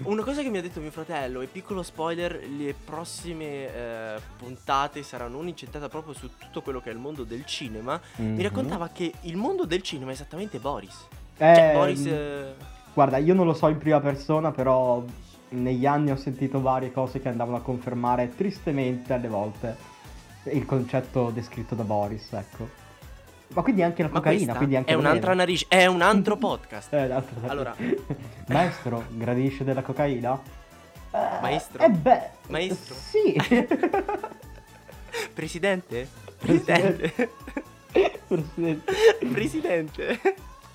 una 0.03 0.21
cosa 0.23 0.43
che 0.43 0.49
mi 0.49 0.59
ha 0.59 0.61
detto 0.61 0.79
mio 0.79 0.91
fratello, 0.91 1.41
e 1.41 1.47
piccolo 1.47 1.81
spoiler, 1.81 2.39
le 2.47 2.75
prossime 2.75 3.73
eh, 3.73 4.19
puntate 4.37 5.01
saranno 5.01 5.39
un'incentrata 5.39 5.89
proprio 5.89 6.13
su 6.13 6.29
tutto 6.37 6.61
quello 6.61 6.81
che 6.81 6.91
è 6.91 6.93
il 6.93 6.99
mondo 6.99 7.23
del 7.23 7.45
cinema. 7.45 7.99
Mi 8.17 8.27
Mhm. 8.27 8.41
raccontava 8.43 8.89
che 8.89 9.11
il 9.21 9.37
mondo 9.37 9.65
del 9.65 9.81
cinema 9.81 10.11
è 10.11 10.13
esattamente 10.13 10.59
Boris. 10.59 11.07
Eh, 11.37 11.55
Cioè, 11.55 11.71
Boris... 11.73 12.05
eh, 12.05 12.53
Guarda, 12.93 13.17
io 13.17 13.33
non 13.33 13.47
lo 13.47 13.53
so 13.53 13.67
in 13.69 13.79
prima 13.79 13.99
persona, 13.99 14.51
però 14.51 15.03
negli 15.49 15.87
anni 15.87 16.11
ho 16.11 16.15
sentito 16.15 16.61
varie 16.61 16.91
cose 16.91 17.19
che 17.19 17.27
andavano 17.29 17.57
a 17.57 17.61
confermare 17.61 18.35
tristemente 18.35 19.13
alle 19.13 19.27
volte 19.29 19.75
il 20.51 20.63
concetto 20.65 21.31
descritto 21.31 21.73
da 21.73 21.83
Boris, 21.83 22.31
ecco. 22.33 22.67
Ma 23.51 23.61
quindi 23.63 23.81
anche 23.81 24.03
la 24.03 24.09
cocaina, 24.09 24.55
quindi 24.55 24.75
anche 24.75 24.91
è 24.91 24.95
un'altra 24.95 25.33
narice, 25.33 25.65
è 25.67 25.85
un 25.87 26.01
altro 26.01 26.37
podcast. 26.37 26.93
Eh, 26.93 27.07
l'altro- 27.07 27.47
Allora. 27.47 27.75
Maestro, 28.47 29.05
gradisce 29.09 29.63
della 29.63 29.81
cocaina? 29.81 30.39
Eh, 31.11 31.17
Maestro? 31.41 31.83
Eh 31.83 31.89
beh... 31.89 32.29
Maestro? 32.47 32.95
Sì. 32.95 33.35
Presidente? 35.33 36.07
Presidente? 36.37 37.13
Presidente. 38.27 38.93
Presidente? 39.31 40.19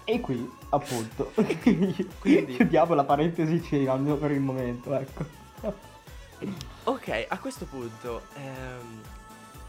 E 0.04 0.20
qui, 0.20 0.50
appunto, 0.70 1.32
Quindi- 1.62 2.54
chiudiamo 2.56 2.94
la 2.94 3.04
parentesi 3.04 3.86
almeno 3.86 4.16
per 4.16 4.32
il 4.32 4.40
momento, 4.40 4.94
ecco. 4.94 5.24
Ok, 6.84 7.26
a 7.28 7.38
questo 7.38 7.64
punto, 7.64 8.22
ehm, 8.36 9.00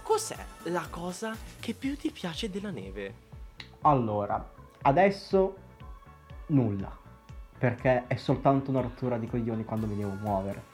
cos'è 0.05 0.37
la 0.65 0.85
cosa 0.87 1.35
che 1.59 1.73
più 1.73 1.97
ti 1.97 2.11
piace 2.11 2.51
della 2.51 2.69
neve? 2.69 3.13
Allora, 3.81 4.51
adesso 4.83 5.55
nulla, 6.47 6.95
perché 7.57 8.03
è 8.05 8.15
soltanto 8.15 8.69
una 8.69 8.81
rottura 8.81 9.17
di 9.17 9.27
coglioni 9.27 9.65
quando 9.65 9.87
mi 9.87 9.95
devo 9.95 10.11
muovere. 10.21 10.73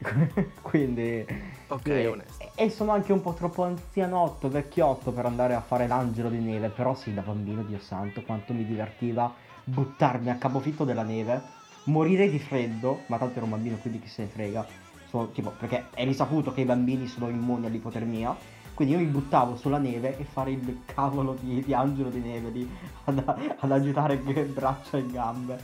Quindi... 0.60 1.26
Ok, 1.68 1.86
eh, 1.86 2.06
onesto. 2.06 2.52
E 2.54 2.68
sono 2.68 2.92
anche 2.92 3.12
un 3.12 3.22
po' 3.22 3.32
troppo 3.32 3.64
anzianotto, 3.64 4.50
vecchiotto 4.50 5.10
per 5.10 5.24
andare 5.24 5.54
a 5.54 5.62
fare 5.62 5.86
l'angelo 5.86 6.28
di 6.28 6.38
neve, 6.38 6.68
però 6.68 6.94
sì, 6.94 7.14
da 7.14 7.22
bambino, 7.22 7.62
Dio 7.62 7.80
santo, 7.80 8.22
quanto 8.22 8.52
mi 8.52 8.66
divertiva 8.66 9.32
buttarmi 9.64 10.28
a 10.28 10.36
capofitto 10.36 10.84
della 10.84 11.02
neve, 11.02 11.40
morire 11.84 12.28
di 12.28 12.38
freddo, 12.38 13.04
ma 13.06 13.16
tanto 13.16 13.36
ero 13.36 13.44
un 13.44 13.52
bambino 13.52 13.76
quindi 13.76 14.00
chi 14.00 14.08
se 14.08 14.22
ne 14.24 14.28
frega, 14.28 14.66
Sono- 15.10 15.28
tipo, 15.30 15.52
perché 15.58 15.88
è 15.92 16.04
risaputo 16.04 16.52
che 16.52 16.60
i 16.60 16.64
bambini 16.64 17.08
sono 17.08 17.28
immuni 17.28 17.66
all'ipotermia, 17.66 18.36
quindi 18.74 18.94
io 18.94 19.00
mi 19.00 19.06
buttavo 19.06 19.56
sulla 19.56 19.78
neve 19.78 20.16
e 20.16 20.24
fare 20.24 20.52
il 20.52 20.82
cavolo 20.86 21.36
di, 21.38 21.62
di 21.62 21.74
angelo 21.74 22.08
di 22.08 22.20
neve, 22.20 22.48
lì, 22.50 22.70
ad, 23.04 23.22
ad 23.58 23.72
agitare 23.72 24.16
braccia 24.16 24.98
e 24.98 25.06
gambe. 25.06 25.58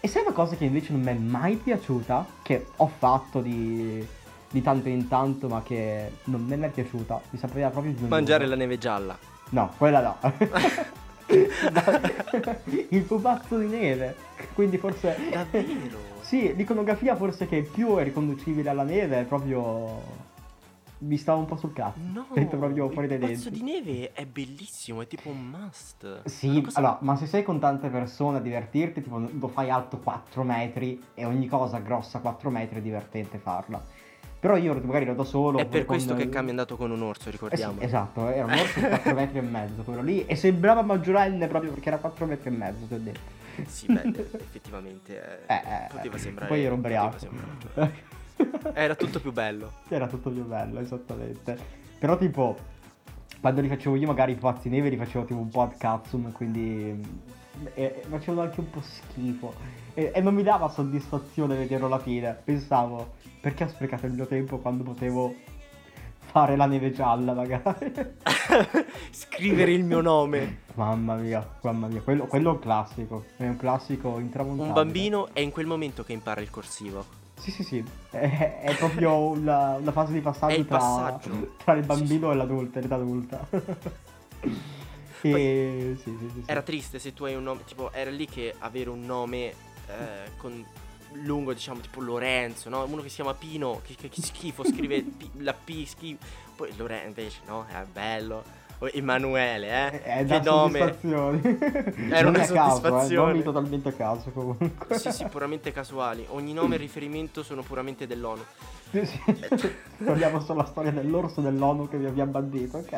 E 0.00 0.08
sai 0.08 0.22
una 0.22 0.32
cosa 0.32 0.56
che 0.56 0.64
invece 0.64 0.92
non 0.92 1.02
mi 1.02 1.08
è 1.08 1.14
mai 1.14 1.56
piaciuta, 1.56 2.26
che 2.42 2.68
ho 2.76 2.86
fatto 2.88 3.40
di, 3.40 4.04
di 4.50 4.62
tanto 4.62 4.88
in 4.88 5.06
tanto, 5.06 5.48
ma 5.48 5.62
che 5.62 6.12
non 6.24 6.46
ne 6.46 6.66
è 6.66 6.70
piaciuta, 6.70 7.20
mi 7.30 7.38
sapeva 7.38 7.68
proprio 7.68 7.92
di 7.92 8.06
Mangiare 8.06 8.46
la 8.46 8.56
neve 8.56 8.78
gialla. 8.78 9.16
No, 9.50 9.72
quella 9.76 10.00
no. 10.00 10.16
il 12.88 13.02
pupazzo 13.02 13.58
di 13.58 13.66
neve. 13.66 14.16
Quindi 14.54 14.78
forse... 14.78 15.16
Davvero? 15.30 16.15
Sì, 16.26 16.56
l'iconografia 16.56 17.14
forse 17.14 17.46
che 17.46 17.62
più 17.62 17.94
è 17.96 18.02
riconducibile 18.02 18.68
alla 18.70 18.82
neve 18.82 19.20
è 19.20 19.24
proprio... 19.24 20.24
Mi 20.98 21.18
stava 21.18 21.38
un 21.38 21.44
po' 21.44 21.56
sul 21.56 21.72
cazzo. 21.72 22.00
No, 22.12 22.26
Detto 22.34 22.56
proprio 22.56 22.88
fuori 22.90 23.06
dai 23.06 23.18
il 23.18 23.26
pezzo 23.26 23.48
denti. 23.50 23.64
di 23.64 23.70
neve 23.70 24.12
è 24.12 24.24
bellissimo, 24.26 25.02
è 25.02 25.06
tipo 25.06 25.28
un 25.28 25.46
must. 25.50 26.22
Sì, 26.24 26.62
cosa- 26.62 26.78
allora, 26.78 26.98
ma 27.02 27.16
se 27.16 27.26
sei 27.26 27.42
con 27.44 27.60
tante 27.60 27.88
persone 27.90 28.38
a 28.38 28.40
divertirti, 28.40 29.02
tipo 29.02 29.18
lo 29.18 29.48
fai 29.48 29.70
alto 29.70 29.98
4 29.98 30.42
metri 30.42 31.00
e 31.14 31.24
ogni 31.26 31.46
cosa 31.48 31.78
grossa 31.78 32.18
4 32.20 32.48
metri 32.50 32.78
è 32.78 32.82
divertente 32.82 33.38
farla. 33.38 33.80
Però 34.40 34.56
io 34.56 34.74
magari 34.82 35.04
ero 35.04 35.14
da 35.14 35.24
solo. 35.24 35.58
È 35.58 35.66
per 35.66 35.84
questo 35.84 36.14
che 36.14 36.28
Cami 36.28 36.48
è 36.48 36.50
andato 36.50 36.76
con 36.76 36.90
un 36.90 37.02
orso, 37.02 37.20
Eh 37.22 37.24
sì, 37.24 37.30
ricordiamo. 37.32 37.80
esatto, 37.80 38.28
era 38.28 38.44
un 38.46 38.52
orso 38.52 38.80
di 38.80 38.86
4 38.88 39.14
metri 39.14 39.38
e 39.38 39.42
mezzo 39.42 39.82
quello 39.82 40.02
lì 40.02 40.24
e 40.26 40.34
sembrava 40.34 40.82
maggiorenne 40.82 41.46
proprio 41.46 41.70
perché 41.72 41.88
era 41.88 41.98
4 41.98 42.26
metri 42.26 42.48
e 42.48 42.52
mezzo, 42.52 42.86
ti 42.86 42.94
ho 42.94 42.98
detto. 43.00 43.35
Sì, 43.66 43.86
beh, 43.92 44.02
effettivamente 44.02 45.44
eh, 45.46 45.54
Eh, 45.54 45.54
eh, 45.54 45.86
poteva 45.90 46.16
eh. 46.16 46.18
sembrare 46.18 46.48
Poi 46.48 46.64
ero 46.64 46.76
poteva 46.76 47.04
ubriaco. 47.04 48.14
Era 48.74 48.94
tutto 48.94 49.20
più 49.20 49.32
bello. 49.32 49.72
Era 49.88 50.06
tutto 50.06 50.30
più 50.30 50.44
bello, 50.44 50.80
esattamente. 50.80 51.56
Però 51.98 52.18
tipo, 52.18 52.56
quando 53.40 53.60
li 53.60 53.68
facevo 53.68 53.96
io 53.96 54.06
magari 54.06 54.32
i 54.32 54.36
pazzi 54.36 54.68
neve 54.68 54.90
li 54.90 54.96
facevo 54.96 55.24
tipo 55.24 55.40
un 55.40 55.48
po' 55.48 55.62
ad 55.62 55.76
cazzum, 55.76 56.32
quindi 56.32 57.00
e, 57.74 58.02
e 58.02 58.04
facevano 58.08 58.42
anche 58.42 58.60
un 58.60 58.70
po' 58.70 58.82
schifo. 58.82 59.54
E, 59.94 60.12
e 60.14 60.20
non 60.20 60.34
mi 60.34 60.42
dava 60.42 60.68
soddisfazione 60.68 61.56
vederlo 61.56 61.86
alla 61.86 61.98
fine. 61.98 62.34
Pensavo, 62.44 63.14
perché 63.40 63.64
ho 63.64 63.68
sprecato 63.68 64.06
il 64.06 64.12
mio 64.12 64.26
tempo 64.26 64.58
quando 64.58 64.82
potevo 64.82 65.34
fare 66.36 66.54
la 66.54 66.66
neve 66.66 66.92
gialla 66.92 67.32
magari? 67.32 67.62
Scrivere 69.10 69.72
il 69.72 69.84
mio 69.84 70.02
nome. 70.02 70.58
mamma 70.74 71.14
mia, 71.14 71.56
mamma 71.62 71.86
mia, 71.86 72.02
quello, 72.02 72.26
quello 72.26 72.50
è 72.50 72.52
un 72.52 72.58
classico, 72.58 73.24
è 73.38 73.46
un 73.48 73.56
classico 73.56 74.18
intramontabile. 74.18 74.68
Un 74.68 74.74
bambino 74.74 75.28
è 75.32 75.40
in 75.40 75.50
quel 75.50 75.64
momento 75.64 76.04
che 76.04 76.12
impara 76.12 76.42
il 76.42 76.50
corsivo. 76.50 77.06
Sì, 77.38 77.50
sì, 77.50 77.62
sì, 77.62 77.84
è, 78.10 78.60
è 78.60 78.76
proprio 78.76 79.16
una, 79.16 79.76
una 79.76 79.92
fase 79.92 80.12
di 80.12 80.20
passaggio, 80.20 80.58
il 80.60 80.66
tra, 80.66 80.76
passaggio. 80.76 81.54
tra 81.64 81.72
il 81.72 81.80
Sì, 81.82 81.86
bambino 81.86 82.30
e 82.30 82.34
l'adulto, 82.34 82.80
l'età 82.80 82.94
adulta. 82.96 83.46
e 85.22 85.96
sì, 85.96 86.02
sì, 86.02 86.16
sì, 86.18 86.30
sì. 86.34 86.42
Era 86.44 86.60
triste 86.60 86.98
se 86.98 87.14
tu 87.14 87.24
hai 87.24 87.34
un 87.34 87.44
nome, 87.44 87.64
tipo 87.64 87.90
era 87.92 88.10
lì 88.10 88.26
che 88.26 88.54
avere 88.58 88.90
un 88.90 89.00
nome 89.00 89.54
eh, 89.86 90.32
con 90.36 90.62
lungo, 91.22 91.52
diciamo, 91.52 91.80
tipo 91.80 92.00
Lorenzo, 92.00 92.68
no? 92.68 92.84
Uno 92.84 93.02
che 93.02 93.08
si 93.08 93.16
chiama 93.16 93.34
Pino, 93.34 93.80
che, 93.84 93.94
che- 93.94 94.08
che 94.08 94.22
schifo, 94.22 94.64
scrive 94.64 95.02
P- 95.16 95.28
la 95.38 95.54
P, 95.54 95.84
schifo. 95.84 96.24
Poi 96.56 96.74
Lorenzo 96.76 97.06
invece, 97.08 97.38
no? 97.46 97.66
È 97.68 97.84
bello. 97.90 98.64
Emanuele, 98.92 99.68
eh? 99.68 100.02
È 100.02 100.16
che 100.18 100.24
da 100.26 100.40
nome. 100.42 100.98
Era 102.10 102.28
una 102.28 102.40
caso, 102.40 102.52
eh, 102.52 102.56
soddisfazione. 102.58 103.30
nomi 103.32 103.42
totalmente 103.42 103.88
a 103.88 103.92
caso 103.92 104.30
comunque. 104.32 104.98
Sì, 104.98 105.10
sì, 105.12 105.24
puramente 105.24 105.72
casuali. 105.72 106.26
Ogni 106.28 106.52
nome 106.52 106.74
e 106.74 106.78
riferimento 106.78 107.42
sono 107.42 107.62
puramente 107.62 108.06
dell'ONU. 108.06 108.42
Sì, 108.90 109.06
sì. 109.06 109.18
Ricordiamo 109.96 110.40
solo 110.40 110.60
la 110.60 110.66
storia 110.66 110.90
dell'orso 110.90 111.40
dell'ONU 111.40 111.88
che 111.88 111.96
vi 111.96 112.04
abbiamo 112.04 112.32
bandito, 112.32 112.76
ok? 112.78 112.92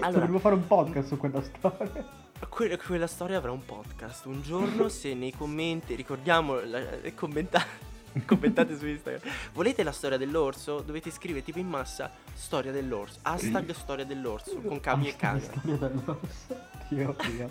Allora- 0.00 0.10
Dovremmo 0.10 0.38
fare 0.38 0.54
un 0.54 0.66
podcast 0.66 1.08
su 1.08 1.16
quella 1.16 1.42
storia. 1.42 2.06
Que- 2.48 2.76
quella 2.78 3.06
storia 3.06 3.36
avrà 3.38 3.50
un 3.52 3.64
podcast. 3.64 4.26
Un 4.26 4.42
giorno, 4.42 4.88
se 4.90 5.14
nei 5.14 5.32
commenti, 5.32 5.94
ricordiamo, 5.94 6.60
la- 6.60 6.82
commentate. 7.14 7.86
Commentate 8.26 8.76
su 8.76 8.86
Instagram. 8.86 9.20
Volete 9.52 9.82
la 9.84 9.92
storia 9.92 10.16
dell'orso? 10.16 10.80
Dovete 10.80 11.10
scrivere 11.10 11.44
tipo 11.44 11.58
in 11.58 11.68
massa 11.68 12.10
storia 12.34 12.72
dell'orso. 12.72 13.18
Hashtag 13.22 13.70
storia 13.72 14.04
dell'orso 14.04 14.56
con 14.60 14.80
Cami 14.80 15.08
e 15.08 15.10
La 15.12 15.16
Cami. 15.16 15.40
storia 15.40 15.76
dell'orso. 15.76 16.56
Dio 16.88 17.16
mio. 17.30 17.50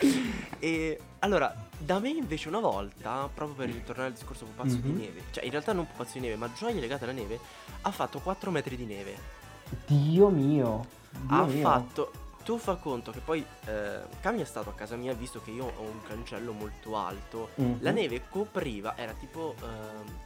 E 0.62 1.00
allora, 1.20 1.54
da 1.78 1.98
me 1.98 2.08
invece 2.10 2.48
una 2.48 2.60
volta, 2.60 3.28
proprio 3.32 3.56
per 3.56 3.74
ritornare 3.74 4.08
al 4.08 4.14
discorso 4.14 4.44
pupazzo 4.46 4.76
Mhm. 4.76 4.80
di 4.82 4.90
neve, 4.92 5.22
cioè 5.30 5.44
in 5.44 5.50
realtà 5.50 5.72
non 5.72 5.86
pupazzo 5.86 6.12
di 6.14 6.20
neve, 6.20 6.36
ma 6.36 6.50
gioie 6.52 6.74
legate 6.80 7.04
alla 7.04 7.12
neve, 7.12 7.38
ha 7.82 7.90
fatto 7.90 8.18
4 8.20 8.50
metri 8.50 8.76
di 8.76 8.84
neve. 8.86 9.16
Dio 9.86 10.28
mio. 10.28 10.86
Dio 11.10 11.36
ha 11.36 11.44
mio. 11.44 11.60
fatto. 11.60 12.12
Tu 12.44 12.56
fa 12.58 12.74
conto 12.76 13.12
che 13.12 13.20
poi 13.20 13.44
eh, 13.66 14.00
Cami 14.20 14.40
è 14.40 14.44
stato 14.44 14.70
a 14.70 14.74
casa 14.74 14.96
mia 14.96 15.12
visto 15.12 15.40
che 15.42 15.50
io 15.50 15.72
ho 15.76 15.82
un 15.82 16.02
cancello 16.02 16.52
molto 16.52 16.96
alto. 16.96 17.50
Mhm. 17.56 17.78
La 17.80 17.90
neve 17.90 18.22
copriva, 18.28 18.96
era 18.96 19.12
tipo 19.12 19.54
ehm, 19.60 20.18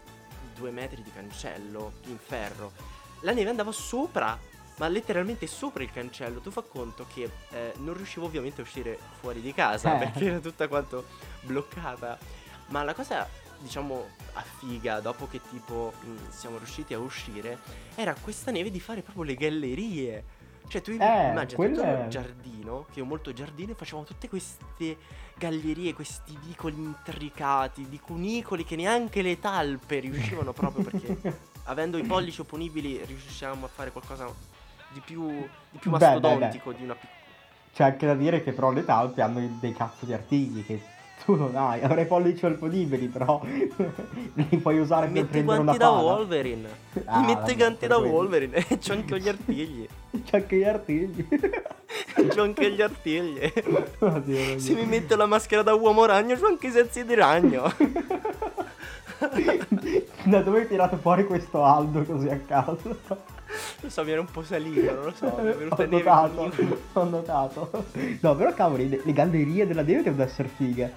due 0.54 0.70
metri 0.70 1.02
di 1.02 1.10
cancello 1.12 1.94
in 2.06 2.18
ferro. 2.18 2.72
La 3.20 3.32
neve 3.32 3.50
andava 3.50 3.72
sopra, 3.72 4.38
ma 4.76 4.88
letteralmente 4.88 5.46
sopra 5.46 5.82
il 5.82 5.90
cancello. 5.90 6.40
Tu 6.40 6.50
fa 6.50 6.62
conto 6.62 7.06
che 7.12 7.28
eh, 7.50 7.72
non 7.78 7.94
riuscivo 7.94 8.26
ovviamente 8.26 8.60
a 8.60 8.64
uscire 8.64 8.98
fuori 9.20 9.40
di 9.40 9.52
casa 9.52 9.96
Eh. 9.96 9.98
perché 9.98 10.26
era 10.26 10.38
tutta 10.38 10.68
quanto 10.68 11.06
bloccata. 11.42 12.16
Ma 12.68 12.82
la 12.84 12.94
cosa, 12.94 13.28
diciamo, 13.58 14.06
a 14.34 14.42
figa, 14.58 15.00
dopo 15.00 15.26
che 15.28 15.40
tipo 15.50 15.92
mh, 16.00 16.30
siamo 16.30 16.58
riusciti 16.58 16.94
a 16.94 16.98
uscire, 16.98 17.58
era 17.96 18.14
questa 18.14 18.50
neve 18.52 18.70
di 18.70 18.80
fare 18.80 19.02
proprio 19.02 19.24
le 19.24 19.34
gallerie. 19.34 20.24
Cioè 20.66 20.80
tu 20.80 20.90
Eh, 20.92 20.94
immagina 20.94 21.54
quello 21.56 21.74
tutto 21.76 21.86
è- 21.86 22.02
il 22.04 22.08
giardino, 22.08 22.86
che 22.92 23.00
ho 23.00 23.04
molto 23.04 23.32
giardino, 23.32 23.72
e 23.72 23.74
facevamo 23.74 24.06
tutte 24.06 24.28
queste 24.28 24.96
gallerie, 25.36 25.92
questi 25.94 26.36
vicoli 26.44 26.76
intricati, 26.76 27.88
di 27.88 28.00
cunicoli 28.00 28.64
che 28.64 28.76
neanche 28.76 29.22
le 29.22 29.38
talpe 29.38 29.98
riuscivano 30.00 30.52
proprio 30.52 30.82
perché 30.84 31.16
avendo 31.64 31.98
i 31.98 32.02
pollici 32.02 32.40
opponibili 32.40 33.02
riusciamo 33.04 33.66
a 33.66 33.68
fare 33.68 33.90
qualcosa 33.92 34.26
di 34.92 35.00
più, 35.00 35.28
di 35.70 35.78
più 35.78 35.90
Beh, 35.90 35.98
beh, 35.98 36.04
mastodontico 36.12 36.72
di 36.72 36.84
una 36.84 36.94
piccola... 36.94 37.22
C'è 37.74 37.82
anche 37.84 38.06
da 38.06 38.14
dire 38.14 38.42
che 38.42 38.52
però 38.52 38.70
le 38.70 38.84
talpe 38.84 39.20
hanno 39.20 39.58
dei 39.60 39.72
cazzo 39.72 40.04
di 40.06 40.12
artigli 40.12 40.64
che 40.64 40.80
tu 41.24 41.34
non 41.36 41.56
hai. 41.56 41.82
Avrai 41.82 42.06
pollici 42.06 42.44
opponibili, 42.44 43.06
però 43.08 43.40
li 43.46 44.56
puoi 44.58 44.78
usare 44.78 45.06
per 45.06 45.14
Mette 45.14 45.38
i 45.38 45.42
prendere 45.42 45.60
una 45.60 45.64
guanti 45.64 45.78
da 45.78 45.88
pala. 45.90 46.02
Wolverine. 46.02 46.68
Ah, 47.04 47.20
Mi 47.20 47.26
mette 47.26 47.40
vabbè, 47.40 47.52
i 47.52 47.56
guanti 47.56 47.78
per 47.78 47.88
da. 47.88 47.98
Wolverine. 47.98 48.56
E 48.68 48.78
c'ho 48.78 48.92
anche 48.92 49.20
gli 49.20 49.28
artigli. 49.28 49.88
C'è 50.24 50.36
anche 50.36 50.56
gli 50.56 50.64
artigli. 50.64 51.28
c'ho 52.28 52.42
anche 52.42 52.70
gli 52.70 52.82
artigli. 52.82 53.52
Oddio. 53.98 54.58
Se 54.58 54.74
mi 54.74 54.84
metto 54.84 55.16
la 55.16 55.26
maschera 55.26 55.62
da 55.62 55.74
uomo 55.74 56.04
ragno, 56.04 56.36
c'ho 56.36 56.46
anche 56.46 56.66
i 56.66 56.70
sensi 56.70 57.04
di 57.04 57.14
ragno. 57.14 57.72
da 60.24 60.40
dove 60.42 60.60
hai 60.60 60.68
tirato 60.68 60.96
fuori 60.98 61.24
questo 61.24 61.64
Aldo 61.64 62.02
così 62.02 62.28
a 62.28 62.38
caso? 62.38 62.98
Non 63.80 63.90
so, 63.90 64.04
mi 64.04 64.10
era 64.10 64.20
un 64.20 64.26
po' 64.30 64.42
salito, 64.42 64.92
non 64.92 65.04
lo 65.04 65.12
so. 65.14 65.38
Mi 65.40 65.50
è 65.50 65.54
venuta 65.54 65.82
ho 65.82 65.86
notato, 65.86 66.50
ho 66.92 67.04
notato. 67.04 67.84
No, 68.20 68.34
però 68.34 68.52
cavoli, 68.52 68.88
le, 68.88 69.00
le 69.04 69.12
gallerie 69.12 69.66
della 69.66 69.82
neve 69.82 70.02
devono 70.02 70.24
essere 70.24 70.48
fighe. 70.48 70.92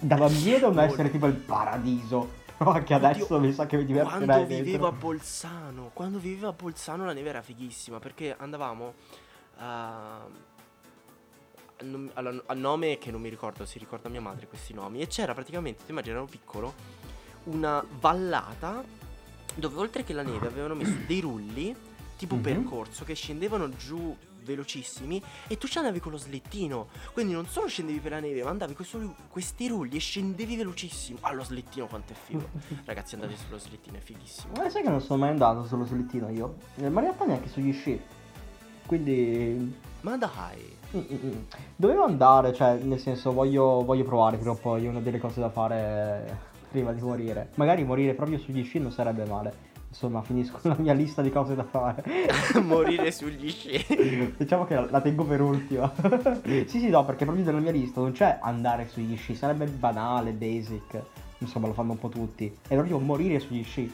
Da 0.00 0.16
bambino 0.16 0.66
Molto. 0.68 0.80
essere 0.80 1.10
tipo 1.10 1.26
il 1.26 1.34
paradiso. 1.34 2.44
Però 2.56 2.72
anche 2.72 2.94
adesso 2.94 3.24
Oddio, 3.34 3.40
mi 3.40 3.52
sa 3.52 3.66
che 3.66 3.76
mi 3.76 3.84
divertirei 3.84 4.24
Quando 4.24 4.46
dentro. 4.46 4.64
vivevo 4.64 4.86
a 4.86 4.92
Bolzano, 4.92 5.90
quando 5.92 6.18
vivevo 6.18 6.48
a 6.48 6.52
Bolzano 6.52 7.04
la 7.04 7.12
neve 7.12 7.28
era 7.28 7.42
fighissima 7.42 7.98
perché 7.98 8.34
andavamo 8.38 8.94
a... 9.58 10.20
a 12.46 12.54
nome 12.54 12.96
che 12.98 13.10
non 13.10 13.20
mi 13.20 13.28
ricordo, 13.28 13.66
si 13.66 13.78
ricorda 13.78 14.08
mia 14.08 14.22
madre 14.22 14.46
questi 14.46 14.72
nomi 14.72 15.00
e 15.02 15.06
c'era 15.06 15.34
praticamente, 15.34 15.84
ti 15.84 15.90
immagini, 15.90 16.14
ero 16.16 16.24
piccolo, 16.24 16.72
una 17.44 17.84
vallata 18.00 18.82
dove 19.54 19.76
oltre 19.78 20.02
che 20.04 20.14
la 20.14 20.22
neve 20.22 20.46
avevano 20.46 20.74
messo 20.74 20.94
dei 21.06 21.20
rulli 21.20 21.74
tipo 22.16 22.36
Mhm. 22.36 22.40
percorso 22.42 23.04
che 23.04 23.14
scendevano 23.14 23.68
giù 23.68 24.16
velocissimi 24.46 25.22
e 25.46 25.58
tu 25.58 25.66
ci 25.66 25.76
andavi 25.76 26.00
con 26.00 26.12
lo 26.12 26.18
slittino 26.18 26.88
quindi 27.12 27.34
non 27.34 27.46
solo 27.46 27.66
scendevi 27.66 27.98
per 27.98 28.12
la 28.12 28.20
neve 28.20 28.42
ma 28.42 28.50
andavi 28.50 28.74
con 28.74 29.14
questi 29.28 29.68
rulli 29.68 29.96
e 29.96 30.00
scendevi 30.00 30.56
velocissimo 30.56 31.18
ah 31.20 31.32
lo 31.32 31.44
slittino 31.44 31.86
quanto 31.86 32.12
è 32.12 32.16
figo 32.16 32.76
Ragazzi 32.84 33.14
andate 33.14 33.36
sullo 33.36 33.58
slittino, 33.58 33.96
è 33.96 34.00
fighissimo. 34.00 34.52
Ma 34.56 34.68
sai 34.68 34.82
che 34.82 34.88
non 34.88 35.00
sono 35.00 35.20
mai 35.20 35.30
andato 35.30 35.64
sullo 35.64 35.84
slittino 35.84 36.28
io? 36.30 36.56
Eh, 36.76 36.88
Ma 36.88 37.00
in 37.00 37.06
realtà 37.06 37.24
neanche 37.24 37.48
sugli 37.48 37.72
sci. 37.72 38.00
Quindi... 38.86 39.74
Ma 40.02 40.16
dai. 40.16 40.76
mm, 40.96 40.98
mm, 40.98 41.26
mm. 41.26 41.42
Dovevo 41.74 42.04
andare, 42.04 42.52
cioè, 42.54 42.76
nel 42.76 43.00
senso, 43.00 43.32
voglio, 43.32 43.82
voglio 43.84 44.04
provare 44.04 44.36
prima 44.36 44.52
o 44.52 44.56
poi, 44.56 44.84
è 44.84 44.88
una 44.88 45.00
delle 45.00 45.18
cose 45.18 45.40
da 45.40 45.50
fare 45.50 46.54
prima 46.70 46.92
di 46.92 47.00
morire. 47.00 47.50
Magari 47.56 47.84
morire 47.84 48.14
proprio 48.14 48.38
sugli 48.38 48.62
sci 48.64 48.78
non 48.78 48.92
sarebbe 48.92 49.24
male. 49.24 49.74
Insomma, 49.96 50.20
finisco 50.20 50.58
la 50.68 50.76
mia 50.78 50.92
lista 50.92 51.22
di 51.22 51.30
cose 51.30 51.54
da 51.54 51.64
fare. 51.64 52.04
Morire 52.62 53.10
sugli 53.10 53.50
sci. 53.50 54.34
diciamo 54.36 54.66
che 54.66 54.74
la, 54.74 54.86
la 54.90 55.00
tengo 55.00 55.24
per 55.24 55.40
ultima. 55.40 55.90
sì, 56.44 56.66
sì, 56.66 56.88
no, 56.90 57.02
perché 57.06 57.24
proprio 57.24 57.46
nella 57.46 57.60
mia 57.60 57.72
lista 57.72 58.02
non 58.02 58.12
c'è 58.12 58.38
andare 58.42 58.88
sugli 58.88 59.16
sci, 59.16 59.34
sarebbe 59.34 59.64
banale, 59.64 60.32
basic. 60.32 61.02
Insomma, 61.38 61.68
lo 61.68 61.72
fanno 61.72 61.92
un 61.92 61.98
po' 61.98 62.08
tutti. 62.08 62.54
È 62.68 62.74
proprio 62.74 62.98
morire 62.98 63.40
sugli 63.40 63.64
sci. 63.64 63.90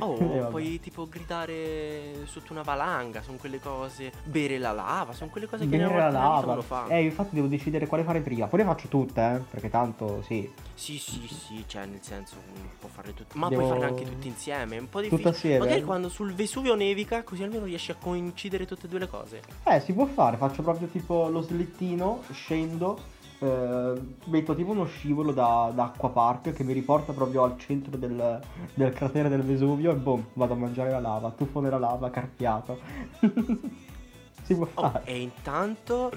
Oh, 0.00 0.14
puoi 0.50 0.78
tipo 0.80 1.08
gridare 1.08 2.26
sotto 2.26 2.52
una 2.52 2.62
valanga, 2.62 3.22
sono 3.22 3.36
quelle 3.38 3.60
cose. 3.60 4.12
Bere 4.24 4.58
la 4.58 4.72
lava, 4.72 5.12
sono 5.12 5.30
quelle 5.30 5.46
cose 5.46 5.64
che 5.68 5.76
Bere 5.76 5.96
la 5.96 6.10
lava. 6.10 6.54
lo 6.54 6.62
fa. 6.62 6.86
Eh, 6.88 7.02
infatti 7.04 7.34
devo 7.34 7.46
decidere 7.46 7.86
quale 7.86 8.02
fare 8.04 8.20
prima. 8.20 8.46
Poi 8.46 8.60
le 8.60 8.64
faccio 8.66 8.88
tutte, 8.88 9.20
eh, 9.20 9.38
perché 9.50 9.70
tanto 9.70 10.22
sì. 10.26 10.50
Sì, 10.74 10.98
sì, 10.98 11.26
sì, 11.28 11.64
cioè 11.66 11.84
nel 11.86 12.02
senso 12.02 12.36
può 12.78 12.88
farle 12.88 13.14
tutte. 13.14 13.36
Ma 13.38 13.48
Devo- 13.48 13.62
puoi 13.62 13.72
farle 13.72 13.86
anche 13.86 14.04
tutte 14.04 14.26
insieme, 14.28 14.76
è 14.76 14.80
un 14.80 14.88
po' 14.88 14.98
Tutte 15.00 15.08
difficile. 15.16 15.30
assieme. 15.36 15.58
Magari 15.60 15.82
quando 15.82 16.08
sul 16.08 16.32
Vesuvio 16.34 16.74
nevica, 16.74 17.22
così 17.22 17.42
almeno 17.42 17.64
riesci 17.64 17.90
a 17.90 17.96
coincidere 17.96 18.66
tutte 18.66 18.86
e 18.86 18.88
due 18.88 18.98
le 18.98 19.08
cose. 19.08 19.42
Eh, 19.64 19.80
si 19.80 19.92
può 19.92 20.06
fare, 20.06 20.36
faccio 20.36 20.62
proprio 20.62 20.88
tipo 20.88 21.28
lo 21.28 21.40
slittino, 21.42 22.22
scendo, 22.32 22.98
eh, 23.40 24.00
metto 24.26 24.54
tipo 24.54 24.70
uno 24.70 24.84
scivolo 24.86 25.32
da, 25.32 25.70
da 25.74 25.84
acquapark 25.84 26.52
che 26.52 26.62
mi 26.64 26.72
riporta 26.72 27.12
proprio 27.12 27.42
al 27.44 27.58
centro 27.58 27.96
del, 27.96 28.40
del 28.74 28.92
cratere 28.92 29.28
del 29.28 29.42
Vesuvio 29.42 29.90
e 29.92 29.94
boom, 29.96 30.24
vado 30.34 30.52
a 30.52 30.56
mangiare 30.56 30.90
la 30.90 31.00
lava, 31.00 31.30
tuffo 31.30 31.60
nella 31.60 31.78
lava, 31.78 32.10
carpiato. 32.10 32.78
si 34.44 34.54
può 34.54 34.68
Oh, 34.74 34.90
fare. 34.90 35.02
e 35.04 35.20
intanto 35.20 36.12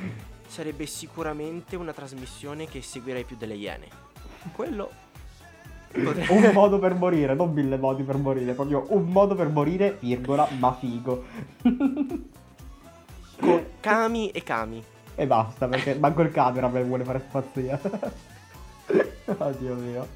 sarebbe 0.48 0.86
sicuramente 0.86 1.76
una 1.76 1.94
trasmissione 1.94 2.68
che 2.68 2.82
seguirei 2.82 3.24
più 3.24 3.38
delle 3.38 3.56
iene. 3.56 3.88
Quello. 4.54 4.90
Un 5.96 6.52
modo 6.54 6.80
per 6.80 6.96
morire, 6.96 7.36
non 7.36 7.54
mille 7.54 7.78
modi 7.78 8.02
per 8.04 8.18
morire, 8.18 8.54
proprio 8.54 8.86
un 8.90 9.06
modo 9.12 9.36
per 9.36 9.50
morire, 9.50 9.98
virgola, 10.00 10.48
ma 10.58 10.74
figo. 10.74 11.24
Con 13.40 13.66
Kami 13.80 14.30
e 14.32 14.42
Kami. 14.44 14.84
E 15.16 15.28
basta, 15.28 15.68
perché 15.68 15.96
manco 15.96 16.22
il 16.22 16.32
camera 16.32 16.68
me 16.68 16.84
vuole 16.84 17.04
fare 17.04 17.24
spazia. 17.28 17.80
Oddio 19.26 19.76
mio. 19.76 20.08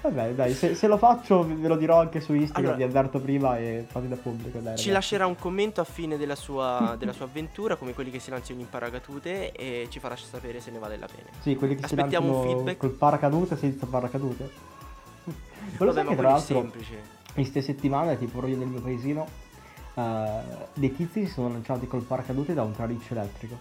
Vabbè, 0.00 0.32
dai, 0.32 0.54
se, 0.54 0.74
se 0.74 0.86
lo 0.86 0.96
faccio 0.96 1.46
ve 1.46 1.68
lo 1.68 1.76
dirò 1.76 2.00
anche 2.00 2.20
su 2.20 2.32
Instagram, 2.32 2.64
Allora- 2.72 2.76
vi 2.76 2.82
avverto 2.90 3.20
prima 3.20 3.58
e 3.58 3.84
fate 3.86 4.08
da 4.08 4.16
pubblico. 4.16 4.52
Dai, 4.58 4.60
Ci 4.62 4.66
ragazzi. 4.68 4.90
lascerà 4.90 5.26
un 5.26 5.36
commento 5.36 5.80
a 5.82 5.84
fine 5.84 6.16
della 6.16 6.34
sua, 6.34 6.96
della 6.98 7.12
sua 7.12 7.26
avventura, 7.26 7.76
come 7.76 7.92
quelli 7.92 8.10
che 8.10 8.18
si 8.20 8.30
lanciano 8.30 8.60
in 8.60 8.68
paracadute, 8.68 9.52
e 9.52 9.86
ci 9.90 9.98
farà 10.00 10.16
sapere 10.16 10.60
se 10.60 10.70
ne 10.70 10.78
vale 10.78 10.96
la 10.96 11.06
pena. 11.06 11.28
Sì, 11.40 11.56
quelli 11.56 11.74
che 11.74 11.84
Aspettiamo 11.84 12.26
si 12.26 12.32
lanciano 12.32 12.54
feedback. 12.56 12.76
col 12.78 12.90
paracadute 12.90 13.56
senza 13.56 13.86
paracadute. 13.86 14.50
Quello 15.76 15.92
Vabbè, 15.92 16.08
che 16.08 16.16
tra 16.16 16.28
l'altro 16.30 16.60
semplice. 16.60 17.02
queste 17.34 17.60
settimane, 17.60 18.18
tipo 18.18 18.38
proprio 18.38 18.56
nel 18.56 18.68
mio 18.68 18.80
paesino, 18.80 19.26
eh, 19.94 20.40
dei 20.72 20.94
tizi 20.94 21.26
si 21.26 21.32
sono 21.32 21.48
lanciati 21.50 21.86
col 21.86 22.02
paracadute 22.02 22.54
da 22.54 22.62
un 22.62 22.72
traliccio 22.72 23.12
elettrico. 23.12 23.58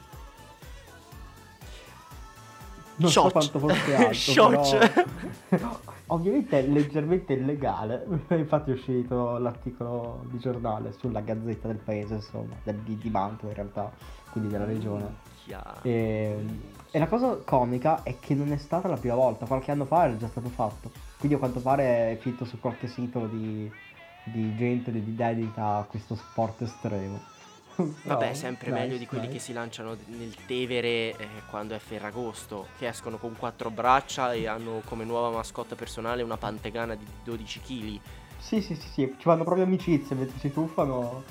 Non 2.96 3.10
so 3.10 3.30
Shock. 3.30 3.32
quanto 3.32 3.60
fosse 3.60 3.96
alto, 3.96 4.78
però... 5.50 5.80
ovviamente 6.08 6.60
è 6.60 6.68
leggermente 6.68 7.34
illegale. 7.34 8.06
Infatti 8.30 8.72
è 8.72 8.74
uscito 8.74 9.38
l'articolo 9.38 10.26
di 10.30 10.38
giornale 10.40 10.94
sulla 10.94 11.22
Gazzetta 11.22 11.68
del 11.68 11.78
Paese, 11.78 12.16
insomma, 12.16 12.56
del- 12.64 12.76
di, 12.78 12.98
di 12.98 13.10
Mantova 13.10 13.50
in 13.50 13.56
realtà, 13.56 13.92
quindi 14.32 14.50
della 14.50 14.66
regione. 14.66 15.32
E, 15.82 16.46
e 16.92 17.00
la 17.00 17.08
cosa 17.08 17.38
comica 17.44 18.04
è 18.04 18.18
che 18.20 18.34
non 18.36 18.52
è 18.52 18.58
stata 18.58 18.88
la 18.88 18.96
prima 18.98 19.16
volta, 19.16 19.46
qualche 19.46 19.72
anno 19.72 19.86
fa 19.86 20.06
era 20.06 20.18
già 20.18 20.28
stato 20.28 20.50
fatto. 20.50 20.92
Quindi 21.18 21.36
a 21.36 21.40
quanto 21.40 21.60
pare 21.62 22.12
è 22.12 22.18
finito 22.18 22.46
su 22.46 22.60
qualche 22.60 22.88
sito 22.88 23.26
di, 23.28 23.70
di 24.24 24.56
gente 24.56 24.92
di- 24.92 25.16
dedita 25.16 25.78
a 25.78 25.84
questo 25.84 26.16
sport 26.16 26.62
estremo. 26.62 27.20
Vabbè, 28.04 28.18
Però, 28.18 28.34
sempre 28.34 28.72
nice, 28.72 28.82
meglio 28.84 28.98
di 28.98 29.06
quelli 29.06 29.26
nice. 29.26 29.38
che 29.38 29.44
si 29.44 29.54
lanciano 29.54 29.98
nel 30.06 30.36
Tevere 30.46 30.88
eh, 30.88 31.28
quando 31.50 31.76
è 31.76 31.80
Ferragosto, 31.80 32.68
che 32.78 32.88
escono 32.88 33.18
con 33.18 33.36
quattro 33.38 33.70
braccia 33.70 34.34
e 34.34 34.48
hanno 34.48 34.82
come 34.86 35.04
nuova 35.04 35.30
mascotte 35.30 35.76
personale 35.76 36.22
una 36.22 36.38
pantegana 36.38 36.96
di 36.96 37.06
12 37.24 37.60
kg. 37.62 38.00
Sì, 38.38 38.62
sì, 38.62 38.76
sì, 38.76 38.88
sì, 38.90 39.16
ci 39.18 39.24
fanno 39.24 39.44
proprio 39.44 39.66
amicizia 39.66 40.16
mentre 40.16 40.38
si 40.40 40.52
tuffano. 40.52 41.24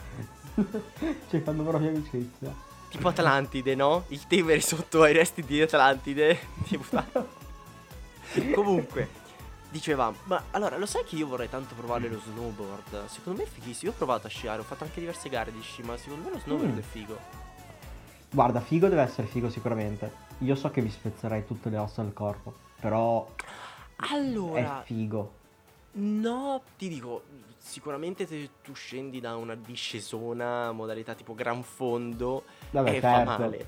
ci 1.28 1.40
fanno 1.40 1.62
proprio 1.62 1.90
amicizia. 1.90 2.54
Tipo 2.88 3.08
Atlantide, 3.08 3.74
no? 3.74 4.04
Il 4.08 4.26
Tevere 4.26 4.60
sotto 4.60 5.02
ai 5.02 5.12
resti 5.12 5.42
di 5.42 5.60
Atlantide. 5.60 6.38
Comunque, 8.54 9.08
dicevamo, 9.72 10.18
ma 10.24 10.40
allora 10.52 10.76
lo 10.76 10.86
sai 10.86 11.02
che 11.02 11.16
io 11.16 11.26
vorrei 11.26 11.48
tanto 11.48 11.74
provare 11.74 12.08
lo 12.08 12.20
snowboard? 12.20 13.06
Secondo 13.06 13.40
me 13.40 13.44
è 13.48 13.50
fighissimo. 13.50 13.90
Io 13.90 13.96
ho 13.96 13.98
provato 13.98 14.28
a 14.28 14.30
sciare, 14.30 14.60
ho 14.60 14.64
fatto 14.64 14.84
anche 14.84 15.00
diverse 15.00 15.28
gare 15.28 15.50
di 15.50 15.60
sci, 15.60 15.82
ma 15.82 15.96
secondo 15.96 16.28
me 16.28 16.34
lo 16.34 16.38
snowboard 16.38 16.74
Mm. 16.74 16.78
è 16.78 16.82
figo. 16.82 17.18
Guarda, 18.30 18.60
figo 18.60 18.88
deve 18.88 19.02
essere 19.02 19.26
figo 19.26 19.50
sicuramente. 19.50 20.10
Io 20.38 20.54
so 20.54 20.70
che 20.70 20.80
mi 20.80 20.90
spezzerei 20.90 21.44
tutte 21.46 21.68
le 21.70 21.78
ossa 21.78 22.02
del 22.02 22.12
corpo, 22.12 22.54
però 22.80 23.28
Allora, 24.10 24.82
è 24.82 24.84
figo. 24.84 25.32
No, 25.94 26.62
ti 26.78 26.88
dico, 26.88 27.22
sicuramente 27.58 28.26
se 28.26 28.48
tu 28.62 28.72
scendi 28.74 29.20
da 29.20 29.36
una 29.36 29.54
discesona, 29.54 30.72
modalità 30.72 31.14
tipo 31.14 31.34
gran 31.34 31.62
fondo, 31.62 32.44
Vabbè, 32.70 32.90
e 32.96 33.00
fa 33.00 33.08
certo. 33.16 33.30
male. 33.30 33.66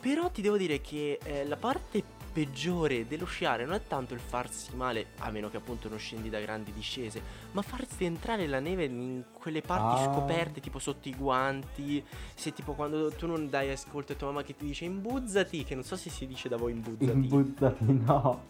Però 0.00 0.28
ti 0.30 0.42
devo 0.42 0.56
dire 0.58 0.80
che 0.80 1.18
eh, 1.22 1.46
la 1.46 1.56
parte 1.56 2.02
peggiore 2.34 3.06
dello 3.06 3.26
sciare 3.26 3.64
non 3.64 3.74
è 3.74 3.82
tanto 3.86 4.12
il 4.12 4.18
farsi 4.18 4.74
male, 4.74 5.06
a 5.18 5.30
meno 5.30 5.48
che 5.48 5.56
appunto 5.56 5.88
non 5.88 5.98
scendi 5.98 6.28
da 6.28 6.40
grandi 6.40 6.72
discese, 6.72 7.22
ma 7.52 7.62
farsi 7.62 8.04
entrare 8.04 8.48
la 8.48 8.58
neve 8.58 8.86
in 8.86 9.22
quelle 9.32 9.60
parti 9.60 10.02
Ah. 10.02 10.12
scoperte, 10.12 10.60
tipo 10.60 10.80
sotto 10.80 11.08
i 11.08 11.14
guanti, 11.14 12.04
se 12.34 12.52
tipo 12.52 12.72
quando 12.72 13.10
tu 13.12 13.28
non 13.28 13.48
dai 13.48 13.70
ascolto 13.70 14.12
a 14.12 14.16
tua 14.16 14.26
mamma 14.28 14.42
che 14.42 14.56
ti 14.56 14.66
dice 14.66 14.84
imbuzzati, 14.84 15.62
che 15.62 15.74
non 15.76 15.84
so 15.84 15.94
se 15.96 16.10
si 16.10 16.26
dice 16.26 16.48
da 16.48 16.56
voi 16.56 16.72
imbuzzati. 16.72 17.12
Imbuzzati, 17.12 17.84
no. 18.04 18.42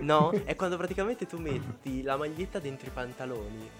No, 0.00 0.30
è 0.44 0.54
quando 0.54 0.76
praticamente 0.76 1.26
tu 1.26 1.38
metti 1.38 2.02
la 2.02 2.16
maglietta 2.18 2.58
dentro 2.58 2.86
i 2.88 2.90
pantaloni. 2.92 3.70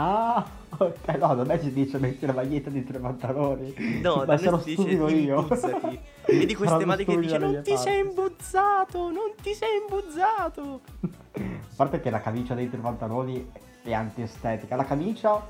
Ah, 0.00 0.46
ok, 0.78 1.08
no, 1.18 1.32
non 1.34 1.50
è 1.50 1.56
che 1.58 1.64
si 1.64 1.72
dice 1.72 1.98
metti 1.98 2.24
la 2.24 2.32
maglietta 2.32 2.70
dentro 2.70 2.96
i 2.98 3.00
pantaloni. 3.00 3.74
No, 4.00 4.16
ma 4.16 4.24
da 4.26 4.36
sono 4.38 4.58
stupido 4.58 5.08
io. 5.08 5.40
imbuzzati. 5.40 5.98
Vedi 6.26 6.54
queste 6.56 6.84
madri 6.84 7.04
che 7.04 7.18
dice 7.18 7.38
non 7.38 7.60
ti 7.64 7.76
sei 7.76 8.02
parti." 8.04 8.08
imbuzzato, 8.08 8.98
non 9.10 9.32
ti 9.42 9.54
sei 9.54 9.80
imbuzzato. 9.80 10.80
A 11.38 11.74
parte 11.76 12.00
che 12.00 12.10
la 12.10 12.20
camicia 12.20 12.54
dentro 12.54 12.78
i 12.78 12.82
pantaloni 12.82 13.50
è 13.82 13.92
antiestetica. 13.92 14.76
La 14.76 14.84
camicia, 14.84 15.40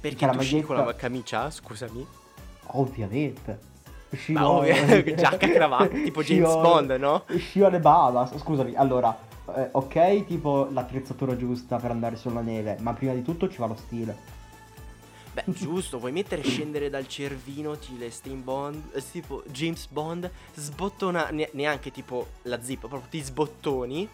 Perché 0.00 0.16
C'è 0.18 0.26
la 0.26 0.32
tu 0.32 0.40
sci 0.42 0.60
con 0.60 0.76
la 0.76 0.82
maglietta- 0.82 1.00
camicia, 1.00 1.50
scusami. 1.50 2.06
ovviamente. 2.72 3.72
Ma 4.28 4.48
ovvio, 4.48 4.74
giacca 5.14 5.46
e 5.46 5.50
cravatta, 5.52 5.88
tipo 5.88 6.22
James 6.22 6.52
Bond, 6.54 6.90
no? 6.92 7.24
Scio 7.36 7.66
alle 7.66 7.80
bava. 7.80 8.26
Scusami, 8.36 8.74
allora, 8.76 9.16
eh, 9.54 9.68
ok, 9.72 10.24
tipo 10.24 10.68
l'attrezzatura 10.70 11.36
giusta 11.36 11.76
per 11.76 11.90
andare 11.90 12.16
sulla 12.16 12.40
neve, 12.40 12.76
ma 12.80 12.92
prima 12.92 13.12
di 13.12 13.22
tutto 13.22 13.48
ci 13.48 13.58
va 13.58 13.66
lo 13.66 13.76
stile. 13.76 14.16
Beh, 15.34 15.44
giusto, 15.52 15.98
vuoi 15.98 16.12
mettere 16.12 16.42
scendere 16.42 16.88
dal 16.88 17.06
cervino, 17.08 17.74
stile 17.74 18.10
Steam 18.10 18.42
Bond, 18.42 18.82
eh, 18.94 19.02
tipo 19.10 19.42
James 19.50 19.88
Bond, 19.88 20.30
sbottona, 20.54 21.28
ne- 21.30 21.50
neanche 21.52 21.90
tipo 21.90 22.28
la 22.42 22.62
zip, 22.62 22.80
proprio 22.80 23.08
ti 23.10 23.20
sbottoni, 23.20 24.08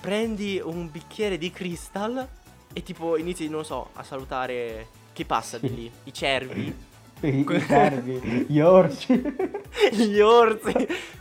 prendi 0.00 0.60
un 0.64 0.90
bicchiere 0.90 1.36
di 1.38 1.50
crystal 1.50 2.26
e 2.72 2.82
tipo 2.82 3.16
inizi, 3.16 3.48
non 3.48 3.58
lo 3.58 3.64
so, 3.64 3.88
a 3.94 4.02
salutare 4.02 4.88
chi 5.12 5.24
passa 5.24 5.58
di 5.58 5.74
lì, 5.74 5.90
i 6.04 6.12
cervi, 6.12 6.74
I, 7.20 7.44
i 7.48 7.60
cervi, 7.66 8.46
gli 8.48 8.60
orsi. 8.60 9.20
gli 9.92 10.18
orsi, 10.20 10.72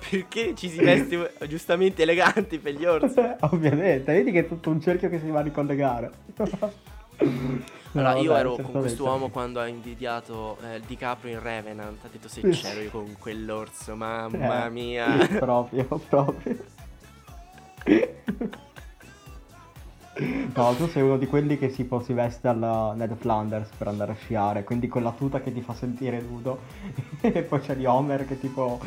perché 0.10 0.53
ci 0.55 0.69
si 0.69 0.79
veste 0.79 1.33
giustamente 1.47 2.03
eleganti 2.03 2.60
per 2.60 2.73
gli 2.73 2.86
orsi. 2.86 3.19
Ovviamente, 3.51 4.13
vedi 4.13 4.31
che 4.31 4.39
è 4.39 4.47
tutto 4.47 4.69
un 4.69 4.79
cerchio 4.81 5.10
che 5.10 5.19
si 5.19 5.29
va 5.29 5.39
a 5.39 5.43
ricollegare. 5.43 6.12
Allora, 7.93 8.13
No, 8.13 8.21
io 8.21 8.27
vabbè, 8.29 8.39
ero 8.41 8.49
con 8.49 8.57
certamente. 8.57 8.79
quest'uomo 8.79 9.29
quando 9.29 9.60
ha 9.60 9.65
invidiato 9.65 10.57
eh, 10.62 10.79
DiCaprio 10.86 11.33
in 11.33 11.41
Revenant. 11.41 12.03
Ha 12.05 12.10
detto 12.12 12.27
se 12.27 12.41
c'ero 12.49 12.81
io 12.81 12.89
con 12.91 13.15
quell'orso, 13.17 13.95
mamma 13.95 14.65
Eh, 14.67 14.69
mia. 14.69 15.27
proprio, 15.39 15.86
proprio. 16.07 16.57
No, 20.56 20.73
tu 20.75 20.88
sei 20.88 21.03
uno 21.03 21.17
di 21.17 21.27
quelli 21.27 21.58
che 21.58 21.69
tipo 21.69 22.01
si 22.01 22.13
veste 22.13 22.47
alla 22.47 22.93
Ned 22.93 23.15
Flanders 23.15 23.69
per 23.77 23.88
andare 23.88 24.13
a 24.13 24.15
sciare, 24.15 24.63
quindi 24.63 24.88
con 24.88 25.03
la 25.03 25.12
tuta 25.12 25.41
che 25.41 25.53
ti 25.53 25.62
fa 25.62 25.73
sentire 25.73 26.19
nudo. 26.21 26.60
e 27.21 27.43
poi 27.43 27.60
c'è 27.60 27.75
di 27.75 27.86
Homer 27.86 28.25
che 28.25 28.39
tipo 28.39 28.80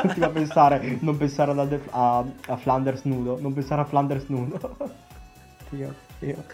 continua 0.00 0.28
a 0.28 0.32
pensare, 0.32 0.98
non 1.00 1.16
pensare 1.16 1.50
alla 1.50 1.68
a, 1.90 2.24
a 2.46 2.56
Flanders 2.56 3.02
nudo, 3.04 3.38
non 3.40 3.52
pensare 3.52 3.82
a 3.82 3.84
Flanders 3.84 4.26
nudo. 4.28 4.76
Dio, 5.70 5.94
Dio. 6.18 6.44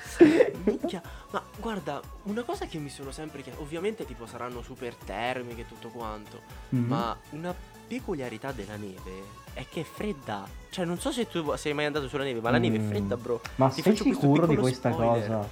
Minchia, 0.65 1.03
ma 1.31 1.43
guarda, 1.59 2.01
una 2.25 2.43
cosa 2.43 2.67
che 2.67 2.79
mi 2.79 2.89
sono 2.89 3.11
sempre 3.11 3.43
chiesto, 3.43 3.61
ovviamente 3.61 4.07
tipo 4.07 4.27
saranno 4.27 4.63
super 4.63 4.95
termiche 4.95 5.63
e 5.63 5.67
tutto 5.69 5.89
quanto, 5.89 6.41
Mhm. 6.71 6.85
ma 6.87 7.17
una 7.31 7.55
peculiarità 7.95 8.53
della 8.53 8.77
neve 8.77 9.39
è 9.53 9.67
che 9.69 9.81
è 9.81 9.85
fredda. 9.85 10.47
Cioè, 10.71 10.85
non 10.85 11.01
so 11.01 11.11
se 11.11 11.27
tu 11.27 11.53
sei 11.57 11.75
mai 11.75 11.87
andato 11.87 12.07
sulla 12.07 12.23
neve, 12.23 12.41
ma 12.41 12.51
la 12.51 12.59
neve 12.59 12.77
è 12.77 12.81
Mm. 12.81 12.89
fredda, 12.89 13.17
bro. 13.17 13.41
Ma 13.57 13.69
Ti 13.69 13.83
sei 13.83 13.97
sicuro 13.97 14.47
di 14.47 14.55
questa 14.57 14.93
spoiler. 14.93 15.27
cosa? 15.27 15.49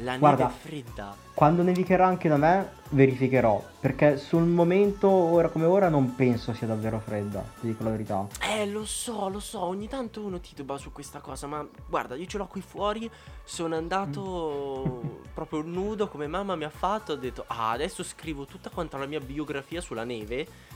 La 0.00 0.18
Guarda. 0.18 0.46
neve 0.46 0.56
è 0.56 0.66
fredda. 0.68 1.16
Quando 1.32 1.62
nevicherà 1.62 2.04
anche 2.06 2.28
da 2.28 2.36
me, 2.36 2.70
verificherò. 2.90 3.62
Perché 3.80 4.16
sul 4.18 4.42
momento, 4.42 5.08
ora 5.08 5.48
come 5.48 5.64
ora, 5.66 5.88
non 5.88 6.16
penso 6.16 6.52
sia 6.54 6.66
davvero 6.66 6.98
fredda. 6.98 7.40
Ti 7.60 7.66
dico 7.68 7.84
la 7.84 7.90
verità. 7.90 8.26
Eh, 8.42 8.66
lo 8.66 8.84
so, 8.84 9.28
lo 9.28 9.38
so, 9.38 9.60
ogni 9.62 9.86
tanto 9.88 10.20
uno 10.22 10.40
tituba 10.40 10.76
su 10.76 10.90
questa 10.90 11.20
cosa, 11.20 11.46
ma 11.46 11.64
guarda, 11.88 12.16
io 12.16 12.26
ce 12.26 12.36
l'ho 12.36 12.46
qui 12.48 12.60
fuori, 12.62 13.08
sono 13.44 13.76
andato 13.76 15.00
proprio 15.32 15.62
nudo 15.62 16.08
come 16.08 16.26
mamma 16.26 16.56
mi 16.56 16.64
ha 16.64 16.70
fatto, 16.70 17.12
ho 17.12 17.16
detto, 17.16 17.44
ah, 17.46 17.70
adesso 17.70 18.02
scrivo 18.02 18.44
tutta 18.44 18.68
quanta 18.70 18.98
la 18.98 19.06
mia 19.06 19.20
biografia 19.20 19.80
sulla 19.80 20.04
neve. 20.04 20.74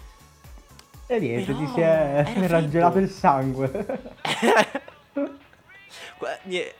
E 1.12 1.18
niente, 1.18 1.52
ti 1.52 1.64
Però 1.64 1.74
si 1.74 1.80
è 1.80 2.24
raggelato 2.46 2.98
il 2.98 3.10
sangue. 3.10 3.70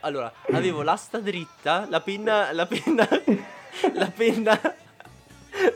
Allora, 0.00 0.32
avevo 0.52 0.82
l'asta 0.82 1.18
dritta, 1.18 1.86
la 1.88 2.00
penna, 2.00 2.52
la 2.52 2.66
penna, 2.66 3.08
la 3.94 4.10
penna, 4.14 4.60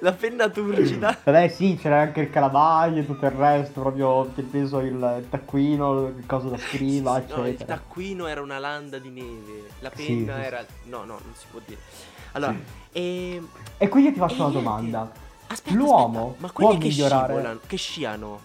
la 0.00 0.12
penna 0.12 0.48
turgida. 0.50 1.18
Vabbè, 1.24 1.48
sì, 1.48 1.76
c'era 1.80 2.02
anche 2.02 2.20
il 2.20 2.30
calamaio 2.30 3.00
e 3.00 3.06
tutto 3.06 3.24
il 3.24 3.32
resto. 3.32 3.80
Proprio 3.80 4.30
ti 4.34 4.42
peso 4.42 4.78
il 4.80 5.26
taccuino, 5.30 6.06
il 6.08 6.24
coso 6.26 6.50
da 6.50 6.58
scriva, 6.58 7.20
Sì, 7.22 7.26
sì, 7.26 7.34
no, 7.34 7.46
il 7.48 7.56
taccuino 7.56 8.26
era 8.26 8.40
una 8.40 8.58
landa 8.58 8.98
di 8.98 9.08
neve, 9.10 9.68
la 9.80 9.90
Sì, 9.94 10.04
penna 10.06 10.34
sì, 10.34 10.40
sì. 10.40 10.46
era... 10.46 10.64
No, 10.84 10.98
no, 10.98 11.18
non 11.24 11.34
si 11.34 11.46
può 11.50 11.60
dire. 11.64 11.80
Allora, 12.32 12.54
e... 12.92 13.42
E 13.78 13.88
qui 13.88 14.02
io 14.02 14.12
ti 14.12 14.18
faccio 14.18 14.34
E 14.34 14.40
una 14.40 14.48
niente. 14.48 14.62
domanda. 14.62 15.12
Aspetta, 15.46 15.76
L'uomo 15.76 16.18
aspetta, 16.20 16.40
ma 16.42 16.48
può 16.52 16.68
quelli 16.68 16.78
che 16.78 16.88
migliorare? 16.88 17.26
scivolano, 17.26 17.60
che 17.66 17.76
sciano, 17.76 18.40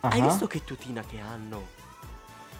hai 0.00 0.20
Ah, 0.20 0.24
visto 0.24 0.46
che 0.46 0.64
tutina 0.64 1.02
che 1.02 1.18
hanno? 1.18 1.74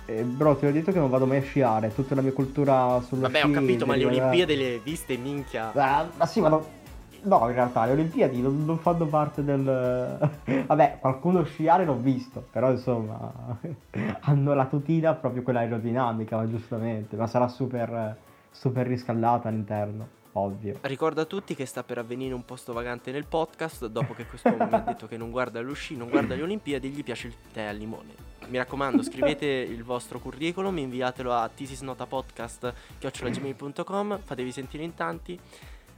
eh, 0.09 0.23
bro, 0.23 0.57
ti 0.57 0.67
ho 0.67 0.73
detto 0.73 0.93
che 0.93 0.99
non 0.99 1.11
vado 1.11 1.27
mai 1.27 1.39
a 1.39 1.43
sciare. 1.43 1.93
Tutta 1.95 2.15
la 2.15 2.23
mia 2.23 2.33
cultura 2.33 3.01
sullo 3.03 3.23
Vabbè, 3.23 3.39
sci 3.39 3.47
ho 3.47 3.51
capito, 3.51 3.87
ma 3.87 3.97
le 3.97 4.05
Olimpiadi 4.05 4.57
le 4.57 4.65
hai 4.65 4.79
viste, 4.79 5.17
minchia. 5.17 5.73
Ah, 5.75 6.07
ma 6.17 6.27
sì, 6.27 6.41
ma 6.41 6.49
no. 6.49 6.75
No, 7.23 7.49
in 7.49 7.55
realtà 7.55 7.87
le 7.87 7.93
Olimpiadi 7.93 8.41
non, 8.41 8.65
non 8.65 8.79
fanno 8.79 9.07
parte 9.07 9.43
del. 9.43 9.65
Vabbè, 10.67 10.99
qualcuno 11.01 11.43
sciare 11.45 11.85
l'ho 11.85 11.97
visto, 11.97 12.47
però 12.51 12.71
insomma 12.71 13.59
hanno 14.21 14.55
la 14.55 14.67
tutina 14.67 15.13
proprio 15.15 15.43
quella 15.43 15.61
aerodinamica, 15.61 16.37
ma 16.37 16.49
giustamente, 16.49 17.17
ma 17.17 17.27
sarà 17.27 17.49
super, 17.49 18.17
super 18.51 18.87
riscaldata 18.87 19.49
all'interno, 19.49 20.07
ovvio. 20.39 20.79
Ricordo 20.83 21.21
a 21.21 21.25
tutti 21.25 21.55
che 21.55 21.67
sta 21.67 21.83
per 21.83 21.99
avvenire 21.99 22.35
un 22.35 22.45
posto 22.45 22.73
vagante 22.73 23.11
nel 23.13 23.27
podcast 23.27 23.87
dopo 23.87 24.15
che 24.15 24.27
quest'uomo 24.27 24.67
mi 24.67 24.75
ha 24.75 24.79
detto 24.81 25.07
che 25.07 25.17
non 25.17 25.31
guarda 25.31 25.61
lo 25.61 25.73
sci, 25.75 25.97
non 25.97 26.09
guarda 26.09 26.35
le 26.35 26.43
Olimpiadi, 26.43 26.89
gli 26.91 27.05
piace 27.05 27.29
il 27.29 27.35
tè 27.53 27.63
al 27.63 27.77
limone. 27.77 28.25
Mi 28.49 28.59
raccomando, 28.59 29.03
scrivete 29.03 29.47
il 29.47 29.83
vostro 29.83 30.21
curriculum, 30.21 30.77
inviatelo 30.79 31.33
a 31.33 31.49
thisisnotapodcast.gmail.com, 31.53 34.21
fatevi 34.23 34.53
sentire 34.53 34.85
in 34.85 34.95
tanti. 34.95 35.37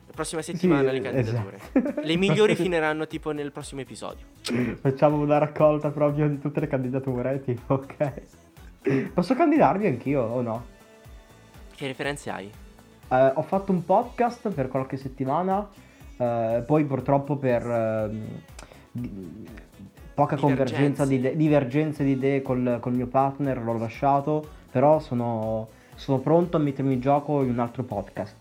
La 0.06 0.12
prossima 0.14 0.40
settimana 0.40 0.88
Sì, 0.90 0.94
le 0.94 1.00
candidature. 1.02 1.56
esatto. 1.72 2.00
Le 2.00 2.16
migliori 2.16 2.54
finiranno 2.56 3.06
tipo 3.06 3.32
nel 3.32 3.52
prossimo 3.52 3.82
episodio. 3.82 4.24
Facciamo 4.80 5.18
una 5.18 5.36
raccolta 5.36 5.90
proprio 5.90 6.26
di 6.28 6.38
tutte 6.38 6.60
le 6.60 6.66
candidature, 6.66 7.42
tipo, 7.44 7.74
ok. 7.74 9.10
Posso 9.12 9.34
candidarmi 9.34 9.86
anch'io 9.86 10.22
o 10.22 10.40
no? 10.40 10.64
Che 11.74 11.86
referenze 11.86 12.30
hai? 12.30 12.50
Eh, 13.10 13.32
ho 13.34 13.42
fatto 13.42 13.72
un 13.72 13.84
podcast 13.84 14.50
per 14.50 14.68
qualche 14.68 14.96
settimana, 14.96 15.66
eh, 16.16 16.62
poi 16.66 16.84
purtroppo 16.84 17.36
per 17.36 17.66
ehm, 17.66 18.26
di- 18.92 19.46
poca 20.14 20.36
convergenza 20.36 21.06
di 21.06 21.14
idee, 21.16 21.36
divergenze 21.36 22.04
di 22.04 22.10
idee 22.12 22.42
col, 22.42 22.78
col 22.80 22.92
mio 22.94 23.06
partner 23.06 23.62
l'ho 23.62 23.78
lasciato, 23.78 24.46
però 24.70 24.98
sono, 24.98 25.68
sono 25.94 26.18
pronto 26.18 26.56
a 26.56 26.60
mettermi 26.60 26.94
in 26.94 27.00
gioco 27.00 27.42
in 27.42 27.50
un 27.50 27.58
altro 27.60 27.82
podcast. 27.84 28.34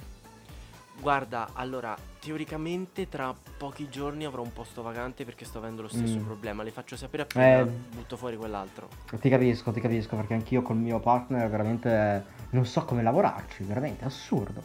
Guarda, 0.99 1.49
allora, 1.53 1.95
teoricamente 2.19 3.07
tra 3.07 3.31
pochi 3.57 3.87
giorni 3.87 4.25
avrò 4.25 4.41
un 4.41 4.51
posto 4.51 4.81
vacante 4.81 5.23
perché 5.23 5.45
sto 5.45 5.59
avendo 5.59 5.83
lo 5.83 5.87
stesso 5.87 6.17
Mm. 6.17 6.25
problema. 6.25 6.63
Le 6.63 6.71
faccio 6.71 6.97
sapere 6.97 7.23
appena 7.23 7.59
Eh. 7.59 7.65
butto 7.95 8.17
fuori 8.17 8.35
quell'altro. 8.35 8.87
Ti 9.17 9.29
capisco, 9.29 9.71
ti 9.71 9.79
capisco, 9.79 10.15
perché 10.15 10.33
anch'io 10.33 10.63
col 10.63 10.77
mio 10.77 10.99
partner 10.99 11.47
veramente 11.49 12.25
non 12.57 12.65
so 12.65 12.83
come 12.85 13.03
lavorarci, 13.03 13.63
veramente 13.63 14.03
assurdo. 14.03 14.61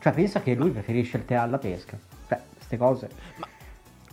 Cioè, 0.00 0.12
pensa 0.12 0.40
che 0.40 0.54
lui 0.54 0.70
preferisce 0.70 1.16
il 1.16 1.24
tè 1.24 1.34
alla 1.34 1.58
pesca. 1.58 1.98
Cioè, 2.28 2.40
queste 2.54 2.76
cose. 2.76 3.08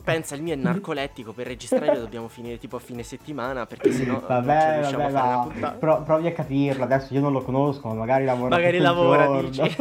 Pensa, 0.04 0.34
il 0.34 0.42
mio 0.42 0.54
è 0.54 0.58
narcolettico, 0.58 1.32
per 1.32 1.46
registrarlo 1.46 2.00
dobbiamo 2.02 2.28
finire 2.28 2.58
tipo 2.58 2.78
a 2.78 2.80
fine 2.80 3.04
settimana 3.04 3.68
perché 3.68 3.92
sennò 3.92 4.14
non 4.14 4.24
Vabbè, 4.28 4.80
riusciamo 4.80 5.10
vabbè, 5.12 5.58
a 5.58 5.60
ma 5.60 5.72
pro- 5.72 6.02
provi 6.02 6.26
a 6.28 6.32
capirlo. 6.34 6.84
Adesso 6.84 7.14
io 7.14 7.20
non 7.22 7.32
lo 7.32 7.42
conosco, 7.44 7.88
ma 7.90 7.94
magari 7.94 8.26
lavora 8.26 8.56
Magari 8.56 8.80
lavora, 8.80 9.42
dici. 9.42 9.62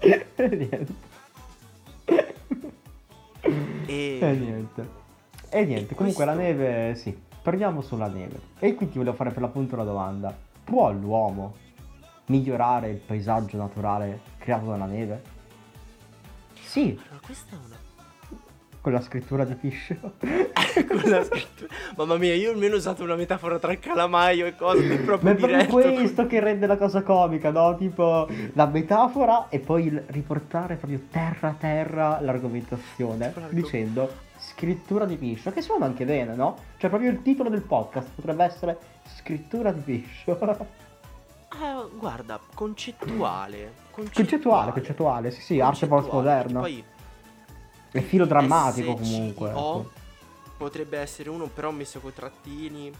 E 0.00 0.26
niente. 0.48 0.94
E... 3.86 4.18
E 4.20 4.32
niente. 4.32 4.88
E 5.50 5.64
niente, 5.64 5.92
E 5.92 5.96
comunque 5.96 6.24
la 6.24 6.32
questo- 6.34 6.52
neve, 6.52 6.94
sì. 6.96 7.16
Torniamo 7.42 7.80
sulla 7.82 8.08
neve. 8.08 8.40
E 8.58 8.74
qui 8.74 8.88
ti 8.88 8.98
volevo 8.98 9.14
fare 9.16 9.30
per 9.30 9.42
l'appunto 9.42 9.74
una 9.74 9.84
domanda. 9.84 10.36
Può 10.64 10.90
l'uomo 10.92 11.56
migliorare 12.26 12.90
il 12.90 12.98
paesaggio 12.98 13.56
naturale 13.56 14.20
creato 14.38 14.66
dalla 14.66 14.86
neve? 14.86 15.22
Sì, 16.60 16.98
Allora, 17.08 17.20
questa 17.24 17.54
è 17.54 17.58
una... 17.66 17.76
con 18.80 18.92
la 18.92 19.00
scrittura 19.00 19.44
di 19.44 19.54
Piscio. 19.54 19.96
Con 20.88 21.10
la 21.10 21.22
scrittura- 21.22 21.74
Mamma 21.96 22.16
mia, 22.16 22.34
io 22.34 22.50
almeno 22.52 22.74
ho 22.74 22.78
usato 22.78 23.02
una 23.02 23.14
metafora 23.14 23.58
tra 23.58 23.76
calamaio 23.76 24.46
e 24.46 24.56
cose 24.56 24.86
Ma 24.86 24.96
proprio 25.04 25.32
è 25.32 25.66
proprio 25.66 25.92
questo 25.92 26.26
che 26.26 26.40
rende 26.40 26.66
la 26.66 26.78
cosa 26.78 27.02
comica, 27.02 27.50
no? 27.50 27.76
Tipo 27.76 28.26
la 28.54 28.64
metafora 28.66 29.48
e 29.50 29.58
poi 29.58 29.86
il 29.86 30.02
riportare 30.06 30.76
proprio 30.76 31.02
terra 31.10 31.48
a 31.50 31.54
terra 31.58 32.20
l'argomentazione 32.22 33.34
dicendo 33.50 34.10
scrittura 34.38 35.04
di 35.04 35.16
Piscio, 35.16 35.52
che 35.52 35.60
suona 35.60 35.84
anche 35.84 36.06
bene, 36.06 36.34
no? 36.34 36.56
Cioè 36.78 36.88
proprio 36.88 37.10
il 37.10 37.20
titolo 37.20 37.50
del 37.50 37.62
podcast 37.62 38.08
potrebbe 38.14 38.44
essere 38.44 38.78
scrittura 39.04 39.72
di 39.72 39.80
Piscio. 39.80 40.38
Ah, 40.40 41.86
guarda, 41.94 42.40
concettuale. 42.54 43.72
concettuale, 43.90 44.72
concettuale, 44.72 45.30
sì 45.30 45.40
sì, 45.40 45.60
arte 45.60 45.86
Concettuale, 45.86 46.02
postmoderna. 46.02 46.60
Poi 46.60 46.84
È 47.90 48.00
filo 48.00 48.24
drammatico 48.24 48.96
SCIO 48.96 49.02
comunque. 49.02 49.48
ecco. 49.50 49.90
potrebbe 50.56 50.98
essere 50.98 51.28
uno 51.30 51.46
però 51.46 51.70
messo 51.70 52.00
con 52.00 52.12
trattini. 52.12 52.90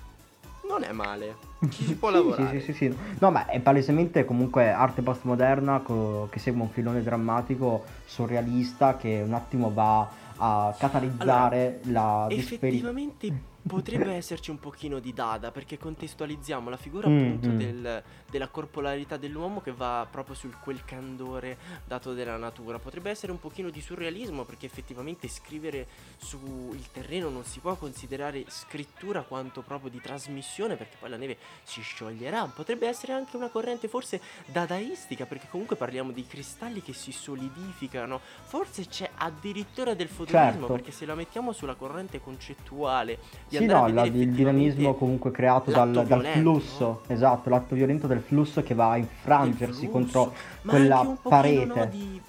Non 0.64 0.84
è 0.84 0.92
male. 0.92 1.36
Ci 1.70 1.82
si 1.84 1.96
può 1.96 2.08
Sì, 2.08 2.14
lavorare. 2.14 2.60
Sì, 2.60 2.72
sì, 2.72 2.72
sì. 2.72 2.96
No, 3.18 3.30
ma 3.32 3.46
è 3.46 3.58
palesemente 3.60 4.24
comunque 4.24 4.70
arte 4.70 5.02
postmoderna 5.02 5.80
co- 5.80 6.28
che 6.30 6.38
segue 6.38 6.60
un 6.62 6.68
filone 6.70 7.02
drammatico 7.02 7.84
surrealista 8.04 8.96
che 8.96 9.22
un 9.26 9.32
attimo 9.34 9.72
va 9.72 10.08
a 10.36 10.74
catalizzare 10.78 11.80
la 11.84 12.26
disperità. 12.28 12.66
Effettivamente 12.66 13.42
potrebbe 13.66 14.12
esserci 14.14 14.50
un 14.50 14.58
pochino 14.58 14.98
di 14.98 15.12
dada 15.12 15.50
perché 15.52 15.78
contestualizziamo 15.78 16.68
la 16.68 16.76
figura 16.76 17.08
Mm, 17.08 17.18
appunto 17.18 17.48
mm. 17.48 17.56
del- 17.58 18.02
della 18.28 18.48
corporalità 18.48 19.16
dell'uomo 19.18 19.60
che 19.60 19.72
va 19.72 20.06
proprio 20.10 20.34
sul 20.34 20.56
quel 20.58 20.84
candore 20.84 21.58
dato 21.84 22.14
dalla 22.14 22.36
natura. 22.38 22.78
Potrebbe 22.78 23.10
essere 23.10 23.30
un 23.30 23.38
pochino 23.38 23.68
di 23.70 23.80
surrealismo 23.80 24.44
perché 24.44 24.66
effettivamente 24.66 25.28
scrivere 25.28 25.86
sul 26.16 26.78
terreno 26.92 27.28
non 27.28 27.44
si 27.44 27.60
può 27.60 27.74
considerare 27.76 28.44
scrittura 28.48 29.22
quanto 29.22 29.60
proprio 29.60 29.90
di 29.90 30.00
trasmissione 30.00 30.76
perché 30.76 30.96
poi 30.98 31.10
la 31.10 31.16
neve 31.16 31.36
si 31.62 31.82
scioglierà. 31.82 32.46
Potrebbe 32.46 32.88
essere 32.88 33.12
anche 33.12 33.36
una 33.36 33.48
corrente 33.48 33.86
forse 33.88 34.20
dadaistica 34.46 35.26
perché 35.26 35.46
comunque 35.50 35.76
parliamo 35.76 36.10
di 36.10 36.26
cristalli 36.26 36.80
che 36.82 36.94
si 36.94 37.12
solidificano. 37.12 38.18
Forse 38.44 38.86
c'è 38.86 39.10
addirittura 39.16 39.94
del 39.94 40.08
fotonismo 40.08 40.30
Certo. 40.60 40.72
perché 40.72 40.90
se 40.90 41.04
la 41.06 41.14
mettiamo 41.14 41.52
sulla 41.52 41.74
corrente 41.74 42.20
concettuale 42.20 43.18
di 43.58 43.64
Sì, 43.64 43.72
no, 43.72 43.86
la- 43.88 44.04
il 44.04 44.30
dinamismo 44.32 44.94
comunque 44.94 45.30
creato 45.30 45.70
dal, 45.70 46.04
dal 46.06 46.24
flusso, 46.26 47.02
esatto, 47.06 47.50
l'atto 47.50 47.74
violento 47.74 48.06
del 48.06 48.20
flusso 48.20 48.62
che 48.62 48.74
va 48.74 48.90
a 48.92 48.96
infrangersi 48.96 49.88
contro 49.88 50.32
ma 50.62 50.72
quella 50.72 51.16
parete. 51.22 51.64
no, 51.64 51.84
di 51.86 52.20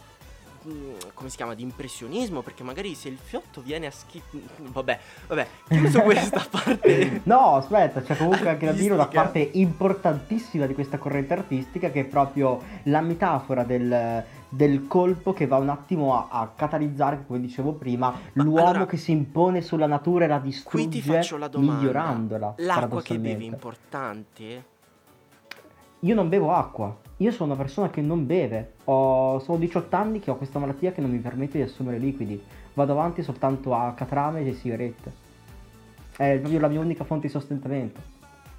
mm, 0.67 0.91
come 1.13 1.29
si 1.29 1.36
chiama 1.38 1.53
di 1.55 1.63
impressionismo 1.63 2.41
perché 2.41 2.63
magari 2.63 2.95
se 2.95 3.07
il 3.09 3.17
fiotto 3.21 3.62
viene 3.62 3.86
a 3.88 3.91
schi 3.91 4.21
vabbè 4.57 4.99
vabbè 5.27 5.47
chiuso 5.69 6.01
questa 6.03 6.45
parte. 6.49 7.21
No, 7.23 7.55
aspetta, 7.55 8.01
c'è 8.01 8.17
comunque 8.17 8.49
anche 8.49 8.65
da 8.65 8.71
dire 8.73 8.93
una 8.93 9.07
parte 9.07 9.49
importantissima 9.53 10.65
di 10.65 10.73
questa 10.73 10.97
corrente 10.97 11.33
artistica 11.33 11.89
che 11.91 12.01
è 12.01 12.05
proprio 12.05 12.62
la 12.83 13.01
metafora 13.01 13.63
del, 13.63 14.23
del 14.53 14.87
colpo 14.87 15.33
che 15.33 15.47
va 15.47 15.57
un 15.57 15.69
attimo 15.69 16.15
a, 16.15 16.27
a 16.29 16.51
catalizzare, 16.55 17.23
come 17.25 17.39
dicevo 17.39 17.73
prima, 17.73 18.13
l'uomo 18.33 18.67
allora, 18.67 18.85
che 18.85 18.97
si 18.97 19.11
impone 19.11 19.61
sulla 19.61 19.87
natura 19.87 20.25
e 20.25 20.27
la 20.27 20.39
qui 20.39 20.49
distrugge 20.49 20.89
ti 20.89 21.01
faccio 21.01 21.37
la 21.37 21.47
domanda 21.47 21.73
migliorandola. 21.73 22.53
l'acqua 22.57 23.01
che 23.01 23.17
bevi 23.17 23.45
è 23.45 23.49
importante 23.49 24.65
Io 26.01 26.13
non 26.13 26.29
bevo 26.29 26.53
acqua, 26.53 26.95
io 27.17 27.31
sono 27.31 27.53
una 27.53 27.61
persona 27.61 27.89
che 27.89 28.01
non 28.01 28.27
beve. 28.27 28.73
Ho, 28.85 29.39
sono 29.39 29.57
18 29.57 29.95
anni 29.95 30.19
che 30.19 30.29
ho 30.29 30.35
questa 30.35 30.59
malattia 30.59 30.91
che 30.91 31.01
non 31.01 31.09
mi 31.09 31.19
permette 31.19 31.57
di 31.57 31.63
assumere 31.63 31.97
liquidi. 31.97 32.41
Vado 32.73 32.91
avanti 32.91 33.23
soltanto 33.23 33.73
a 33.73 33.93
catrame 33.93 34.45
e 34.45 34.53
sigarette. 34.53 35.21
È 36.15 36.37
proprio 36.37 36.59
la 36.59 36.67
mia 36.67 36.79
unica 36.79 37.03
fonte 37.03 37.25
di 37.25 37.33
sostentamento. 37.33 37.99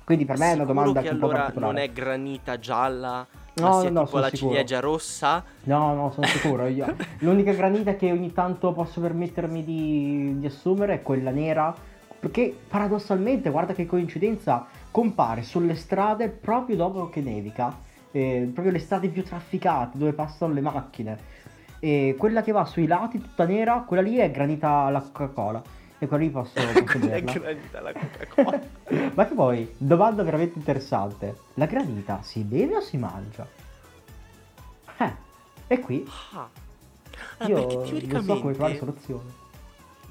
Quindi 0.04 0.24
per 0.24 0.38
me 0.38 0.50
è 0.50 0.54
una 0.54 0.64
domanda 0.64 1.00
che 1.00 1.14
po' 1.14 1.26
allora 1.28 1.52
non 1.54 1.78
è 1.78 1.90
granita 1.90 2.59
gialla 2.59 3.26
No, 3.55 3.69
ma 3.69 3.81
sia 3.81 3.90
no, 3.90 4.05
tipo 4.05 4.19
la 4.19 4.29
sicuro. 4.31 4.51
ciliegia 4.51 4.81
rossa 4.81 5.45
No, 5.64 5.95
no, 5.95 6.11
sono 6.12 6.27
sicuro. 6.27 6.67
Io- 6.67 6.97
L'unica 7.21 7.53
granita 7.53 7.95
che 7.95 8.11
ogni 8.11 8.33
tanto 8.33 8.73
posso 8.73 9.01
permettermi 9.01 9.64
di, 9.64 10.35
di 10.38 10.47
assumere 10.47 10.95
è 10.95 11.03
quella 11.03 11.31
nera. 11.31 11.75
Perché 12.19 12.57
paradossalmente, 12.69 13.51
guarda 13.51 13.75
che 13.75 13.85
coincidenza, 13.87 14.67
compare 14.90 15.43
sulle 15.43 15.75
strade 15.75 16.29
proprio 16.31 16.77
dopo 16.77 17.09
che 17.11 17.21
nevica. 17.21 17.77
eh, 18.12 18.49
proprio 18.53 18.73
le 18.73 18.79
strade 18.79 19.09
più 19.09 19.23
trafficate 19.23 19.99
dove 19.99 20.12
passano 20.12 20.53
le 20.55 20.61
macchine. 20.61 21.19
E 21.81 22.14
quella 22.19 22.43
che 22.43 22.51
va 22.53 22.64
sui 22.64 22.87
lati 22.87 23.21
tutta 23.21 23.45
nera, 23.45 23.85
quella 23.87 24.03
lì 24.03 24.17
è 24.17 24.31
granita 24.31 24.71
alla 24.87 25.01
Coca-Cola. 25.01 25.62
E 26.05 26.07
quella 26.07 26.25
lì 26.25 26.31
posso, 26.31 26.53
posso 26.85 26.99
granita 26.99 27.81
la 27.81 27.93
Coca-Cola 27.93 28.61
Ma 29.14 29.27
che 29.27 29.35
poi, 29.35 29.75
domanda 29.79 30.23
veramente 30.23 30.59
interessante. 30.59 31.35
La 31.55 31.64
granita 31.64 32.21
si 32.23 32.43
beve 32.43 32.77
o 32.77 32.81
si 32.83 32.99
mangia? 32.99 33.47
Eh, 34.99 35.12
e 35.67 35.81
qui 35.81 36.07
ah. 36.35 36.49
Ah, 37.38 37.47
io 37.47 37.55
perché 37.55 37.75
non 37.75 38.23
so 38.23 38.38
come 38.38 38.53
teoricamente 38.53 38.53
trovare 38.53 38.77
soluzione. 38.77 39.31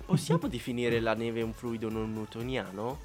possiamo 0.06 0.48
definire 0.50 1.00
la 1.00 1.14
neve 1.14 1.44
un 1.44 1.54
fluido 1.54 1.92
non 1.92 2.12
newtoniano? 2.12 2.98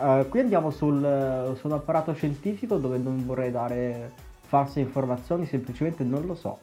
Eh, 0.00 0.26
qui 0.30 0.40
andiamo 0.40 0.70
sul, 0.70 1.56
su 1.58 1.66
un 1.66 1.72
apparato 1.74 2.14
scientifico 2.14 2.78
dove 2.78 2.96
non 2.96 3.26
vorrei 3.26 3.50
dare 3.50 4.12
false 4.46 4.80
informazioni, 4.80 5.44
semplicemente 5.44 6.04
non 6.04 6.24
lo 6.24 6.34
so. 6.34 6.60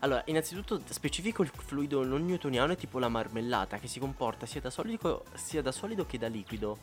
Allora, 0.00 0.22
innanzitutto 0.26 0.80
specifico 0.88 1.42
il 1.42 1.50
fluido 1.54 2.04
non 2.04 2.24
newtoniano 2.24 2.72
è 2.72 2.76
tipo 2.76 2.98
la 2.98 3.08
marmellata 3.08 3.78
che 3.78 3.88
si 3.88 3.98
comporta 3.98 4.46
sia 4.46 4.60
da 4.60 4.70
solido, 4.70 5.24
sia 5.34 5.62
da 5.62 5.72
solido 5.72 6.06
che 6.06 6.18
da 6.18 6.28
liquido. 6.28 6.76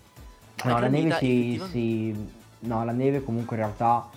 No, 0.64 0.80
la 0.80 0.88
neve 0.88 1.18
si, 1.18 1.62
si- 1.70 2.42
No, 2.60 2.84
la 2.86 2.92
neve 2.92 3.24
comunque 3.24 3.56
in 3.58 3.64
realtà, 3.64 4.10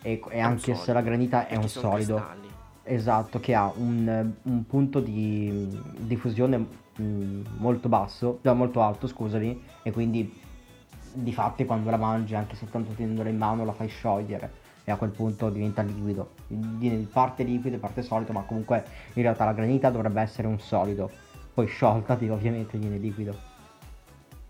è, 0.00 0.18
è 0.18 0.38
un 0.38 0.44
anche 0.44 0.74
se 0.74 0.92
la 0.92 1.02
granita 1.02 1.46
è 1.46 1.56
un 1.56 1.68
solido. 1.68 2.16
cristalli. 2.16 2.50
Esatto, 2.84 3.38
che 3.38 3.54
ha 3.54 3.72
un, 3.76 4.32
un 4.42 4.66
punto 4.66 4.98
di 4.98 5.68
diffusione 5.98 6.66
mm, 7.00 7.44
molto 7.58 7.88
basso, 7.88 8.40
no, 8.42 8.54
molto 8.54 8.82
alto, 8.82 9.06
scusami, 9.06 9.62
e 9.82 9.92
quindi 9.92 10.40
di 11.14 11.32
fatti 11.32 11.64
quando 11.64 11.90
la 11.90 11.96
mangi, 11.96 12.34
anche 12.34 12.56
soltanto 12.56 12.92
tenendola 12.92 13.28
in 13.28 13.36
mano, 13.36 13.64
la 13.64 13.72
fai 13.72 13.88
sciogliere 13.88 14.60
e 14.84 14.90
a 14.90 14.96
quel 14.96 15.10
punto 15.10 15.48
diventa 15.48 15.82
liquido. 15.82 16.32
Viene 16.48 17.06
parte 17.10 17.42
liquido 17.44 17.76
e 17.76 17.78
parte 17.78 18.02
solido, 18.02 18.32
ma 18.32 18.42
comunque 18.42 18.84
in 19.14 19.22
realtà 19.22 19.44
la 19.44 19.52
granita 19.52 19.90
dovrebbe 19.90 20.20
essere 20.20 20.48
un 20.48 20.58
solido. 20.58 21.10
Poi 21.54 21.66
sciolta 21.66 22.14
di- 22.14 22.28
ovviamente 22.30 22.78
viene 22.78 22.96
liquido. 22.96 23.50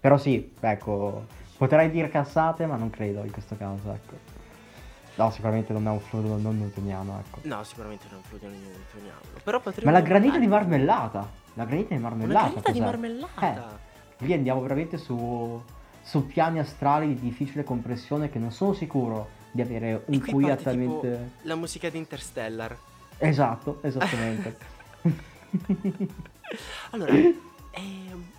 Però 0.00 0.16
sì, 0.16 0.52
ecco, 0.58 1.26
potrei 1.56 1.90
dire 1.90 2.08
cazzate, 2.08 2.66
ma 2.66 2.76
non 2.76 2.90
credo 2.90 3.22
in 3.24 3.30
questo 3.30 3.56
caso, 3.56 3.92
ecco. 3.92 4.40
No, 5.14 5.30
sicuramente 5.30 5.74
non 5.74 5.86
è 5.86 5.90
un 5.90 6.00
fluido 6.00 6.38
non 6.38 6.58
newtoniano, 6.58 7.18
ecco. 7.20 7.40
No, 7.42 7.62
sicuramente 7.64 8.06
non 8.10 8.14
è 8.14 8.16
un 8.16 8.22
fluido 8.24 8.48
non 8.48 8.58
newtoniano. 8.60 9.20
Però 9.44 9.58
Ma 9.58 9.62
potremmo 9.62 9.90
la 9.90 10.00
granita 10.00 10.38
di 10.38 10.46
marmellata. 10.46 11.30
La 11.54 11.64
granita 11.66 11.94
di 11.94 12.00
marmellata. 12.00 12.48
granita 12.48 12.72
di 12.72 12.78
cos'è? 12.78 12.90
marmellata. 12.90 13.78
Eh, 14.18 14.24
lì 14.24 14.32
andiamo 14.32 14.62
veramente 14.62 14.96
su, 14.96 15.62
su 16.00 16.26
piani 16.26 16.58
astrali 16.60 17.08
di 17.08 17.20
difficile 17.20 17.62
compressione 17.62 18.30
che 18.30 18.38
non 18.38 18.50
sono 18.50 18.72
sicuro 18.72 19.40
di 19.52 19.60
avere 19.60 20.02
un 20.06 20.20
qui 20.20 20.50
altamente... 20.50 21.10
tipo 21.10 21.30
la 21.42 21.54
musica 21.54 21.88
di 21.90 21.98
Interstellar. 21.98 22.76
Esatto, 23.18 23.78
esattamente. 23.84 24.56
Allora, 26.90 27.12
ehm... 27.12 28.30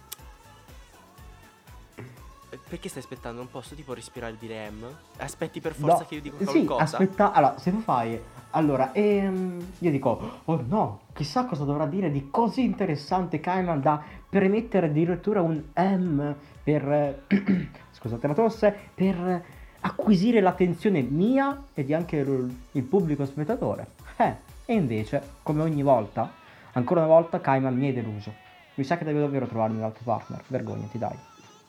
Perché 2.68 2.90
stai 2.90 3.02
aspettando? 3.02 3.38
Non 3.38 3.50
posso 3.50 3.76
tipo 3.76 3.94
respirare 3.94 4.34
e 4.34 4.38
dire 4.40 4.70
M? 4.70 4.86
Aspetti 5.18 5.60
per 5.60 5.74
forza 5.74 6.00
No, 6.00 6.06
che 6.08 6.16
io 6.16 6.22
dico 6.22 6.38
Sì, 6.40 6.66
qualcosa? 6.66 6.84
aspetta, 6.84 7.32
allora, 7.32 7.58
se 7.60 7.72
tu 7.72 7.80
fai... 7.80 8.20
Allora, 8.52 8.92
ehm, 8.94 9.64
io 9.80 9.92
dico, 9.92 10.42
oh 10.46 10.64
no, 10.68 11.02
chissà 11.14 11.46
cosa 11.46 11.64
dovrà 11.64 11.88
dire 11.88 12.12
di 12.12 12.30
così 12.30 12.64
interessante 12.64 13.40
Kaiman 13.40 13.82
da 13.82 14.02
permettere 14.30 14.88
addirittura 14.88 15.42
un 15.42 15.64
M 15.76 16.36
per... 16.64 17.26
scusate 17.92 18.28
la 18.28 18.34
tosse, 18.34 18.76
per 18.94 19.44
acquisire 19.86 20.40
l'attenzione 20.40 21.02
mia 21.02 21.66
e 21.74 21.84
di 21.84 21.94
anche 21.94 22.18
il, 22.18 22.84
pubblico 22.84 23.26
spettatore. 23.26 23.88
Eh, 24.18 24.36
e 24.66 24.74
invece, 24.74 25.22
come 25.44 25.62
ogni 25.62 25.84
volta, 25.84 26.32
ancora 26.74 27.02
una 27.02 27.10
volta 27.10 27.42
Kaiman 27.42 27.76
mi 27.76 27.88
hai 27.88 27.94
deluso. 27.94 28.34
Mi 28.76 28.84
sa 28.84 28.98
che 28.98 29.04
devo 29.04 29.20
davvero 29.20 29.46
trovarmi 29.46 29.78
un 29.78 29.84
altro 29.84 30.04
partner. 30.04 30.42
Vergognati, 30.48 30.98
dai. 30.98 31.18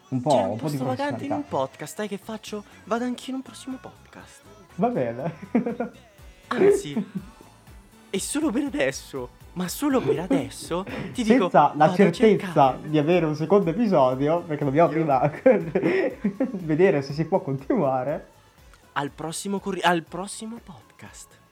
Un 0.08 0.20
po', 0.20 0.30
Cioè, 0.30 0.42
un 0.42 0.50
un 0.50 0.56
po' 0.58 0.68
di 0.68 0.76
stravagante 0.76 1.24
in 1.24 1.32
un 1.32 1.46
podcast, 1.46 1.96
dai 1.96 2.08
che 2.08 2.18
faccio? 2.18 2.64
Vado 2.84 3.04
anch'io 3.04 3.30
in 3.30 3.34
un 3.36 3.42
prossimo 3.42 3.78
podcast. 3.80 4.42
Va 4.76 4.88
bene. 4.88 5.34
Anzi, 6.48 6.94
e 8.10 8.20
solo 8.20 8.50
per 8.50 8.64
adesso, 8.64 9.30
ma 9.54 9.68
solo 9.68 10.00
per 10.00 10.18
adesso, 10.20 10.84
ti 11.12 11.22
dico... 11.22 11.42
senza 11.42 11.72
la 11.76 11.92
certezza 11.94 12.78
di 12.82 12.98
avere 12.98 13.26
un 13.26 13.34
secondo 13.34 13.70
episodio, 13.70 14.40
perché 14.40 14.64
dobbiamo 14.64 14.88
prima 14.88 15.30
vedere 16.52 17.02
se 17.02 17.12
si 17.12 17.24
può 17.24 17.40
continuare. 17.40 18.28
Al 18.92 19.10
prossimo, 19.10 19.58
corri- 19.58 19.82
al 19.82 20.02
prossimo 20.02 20.58
podcast. 20.62 21.42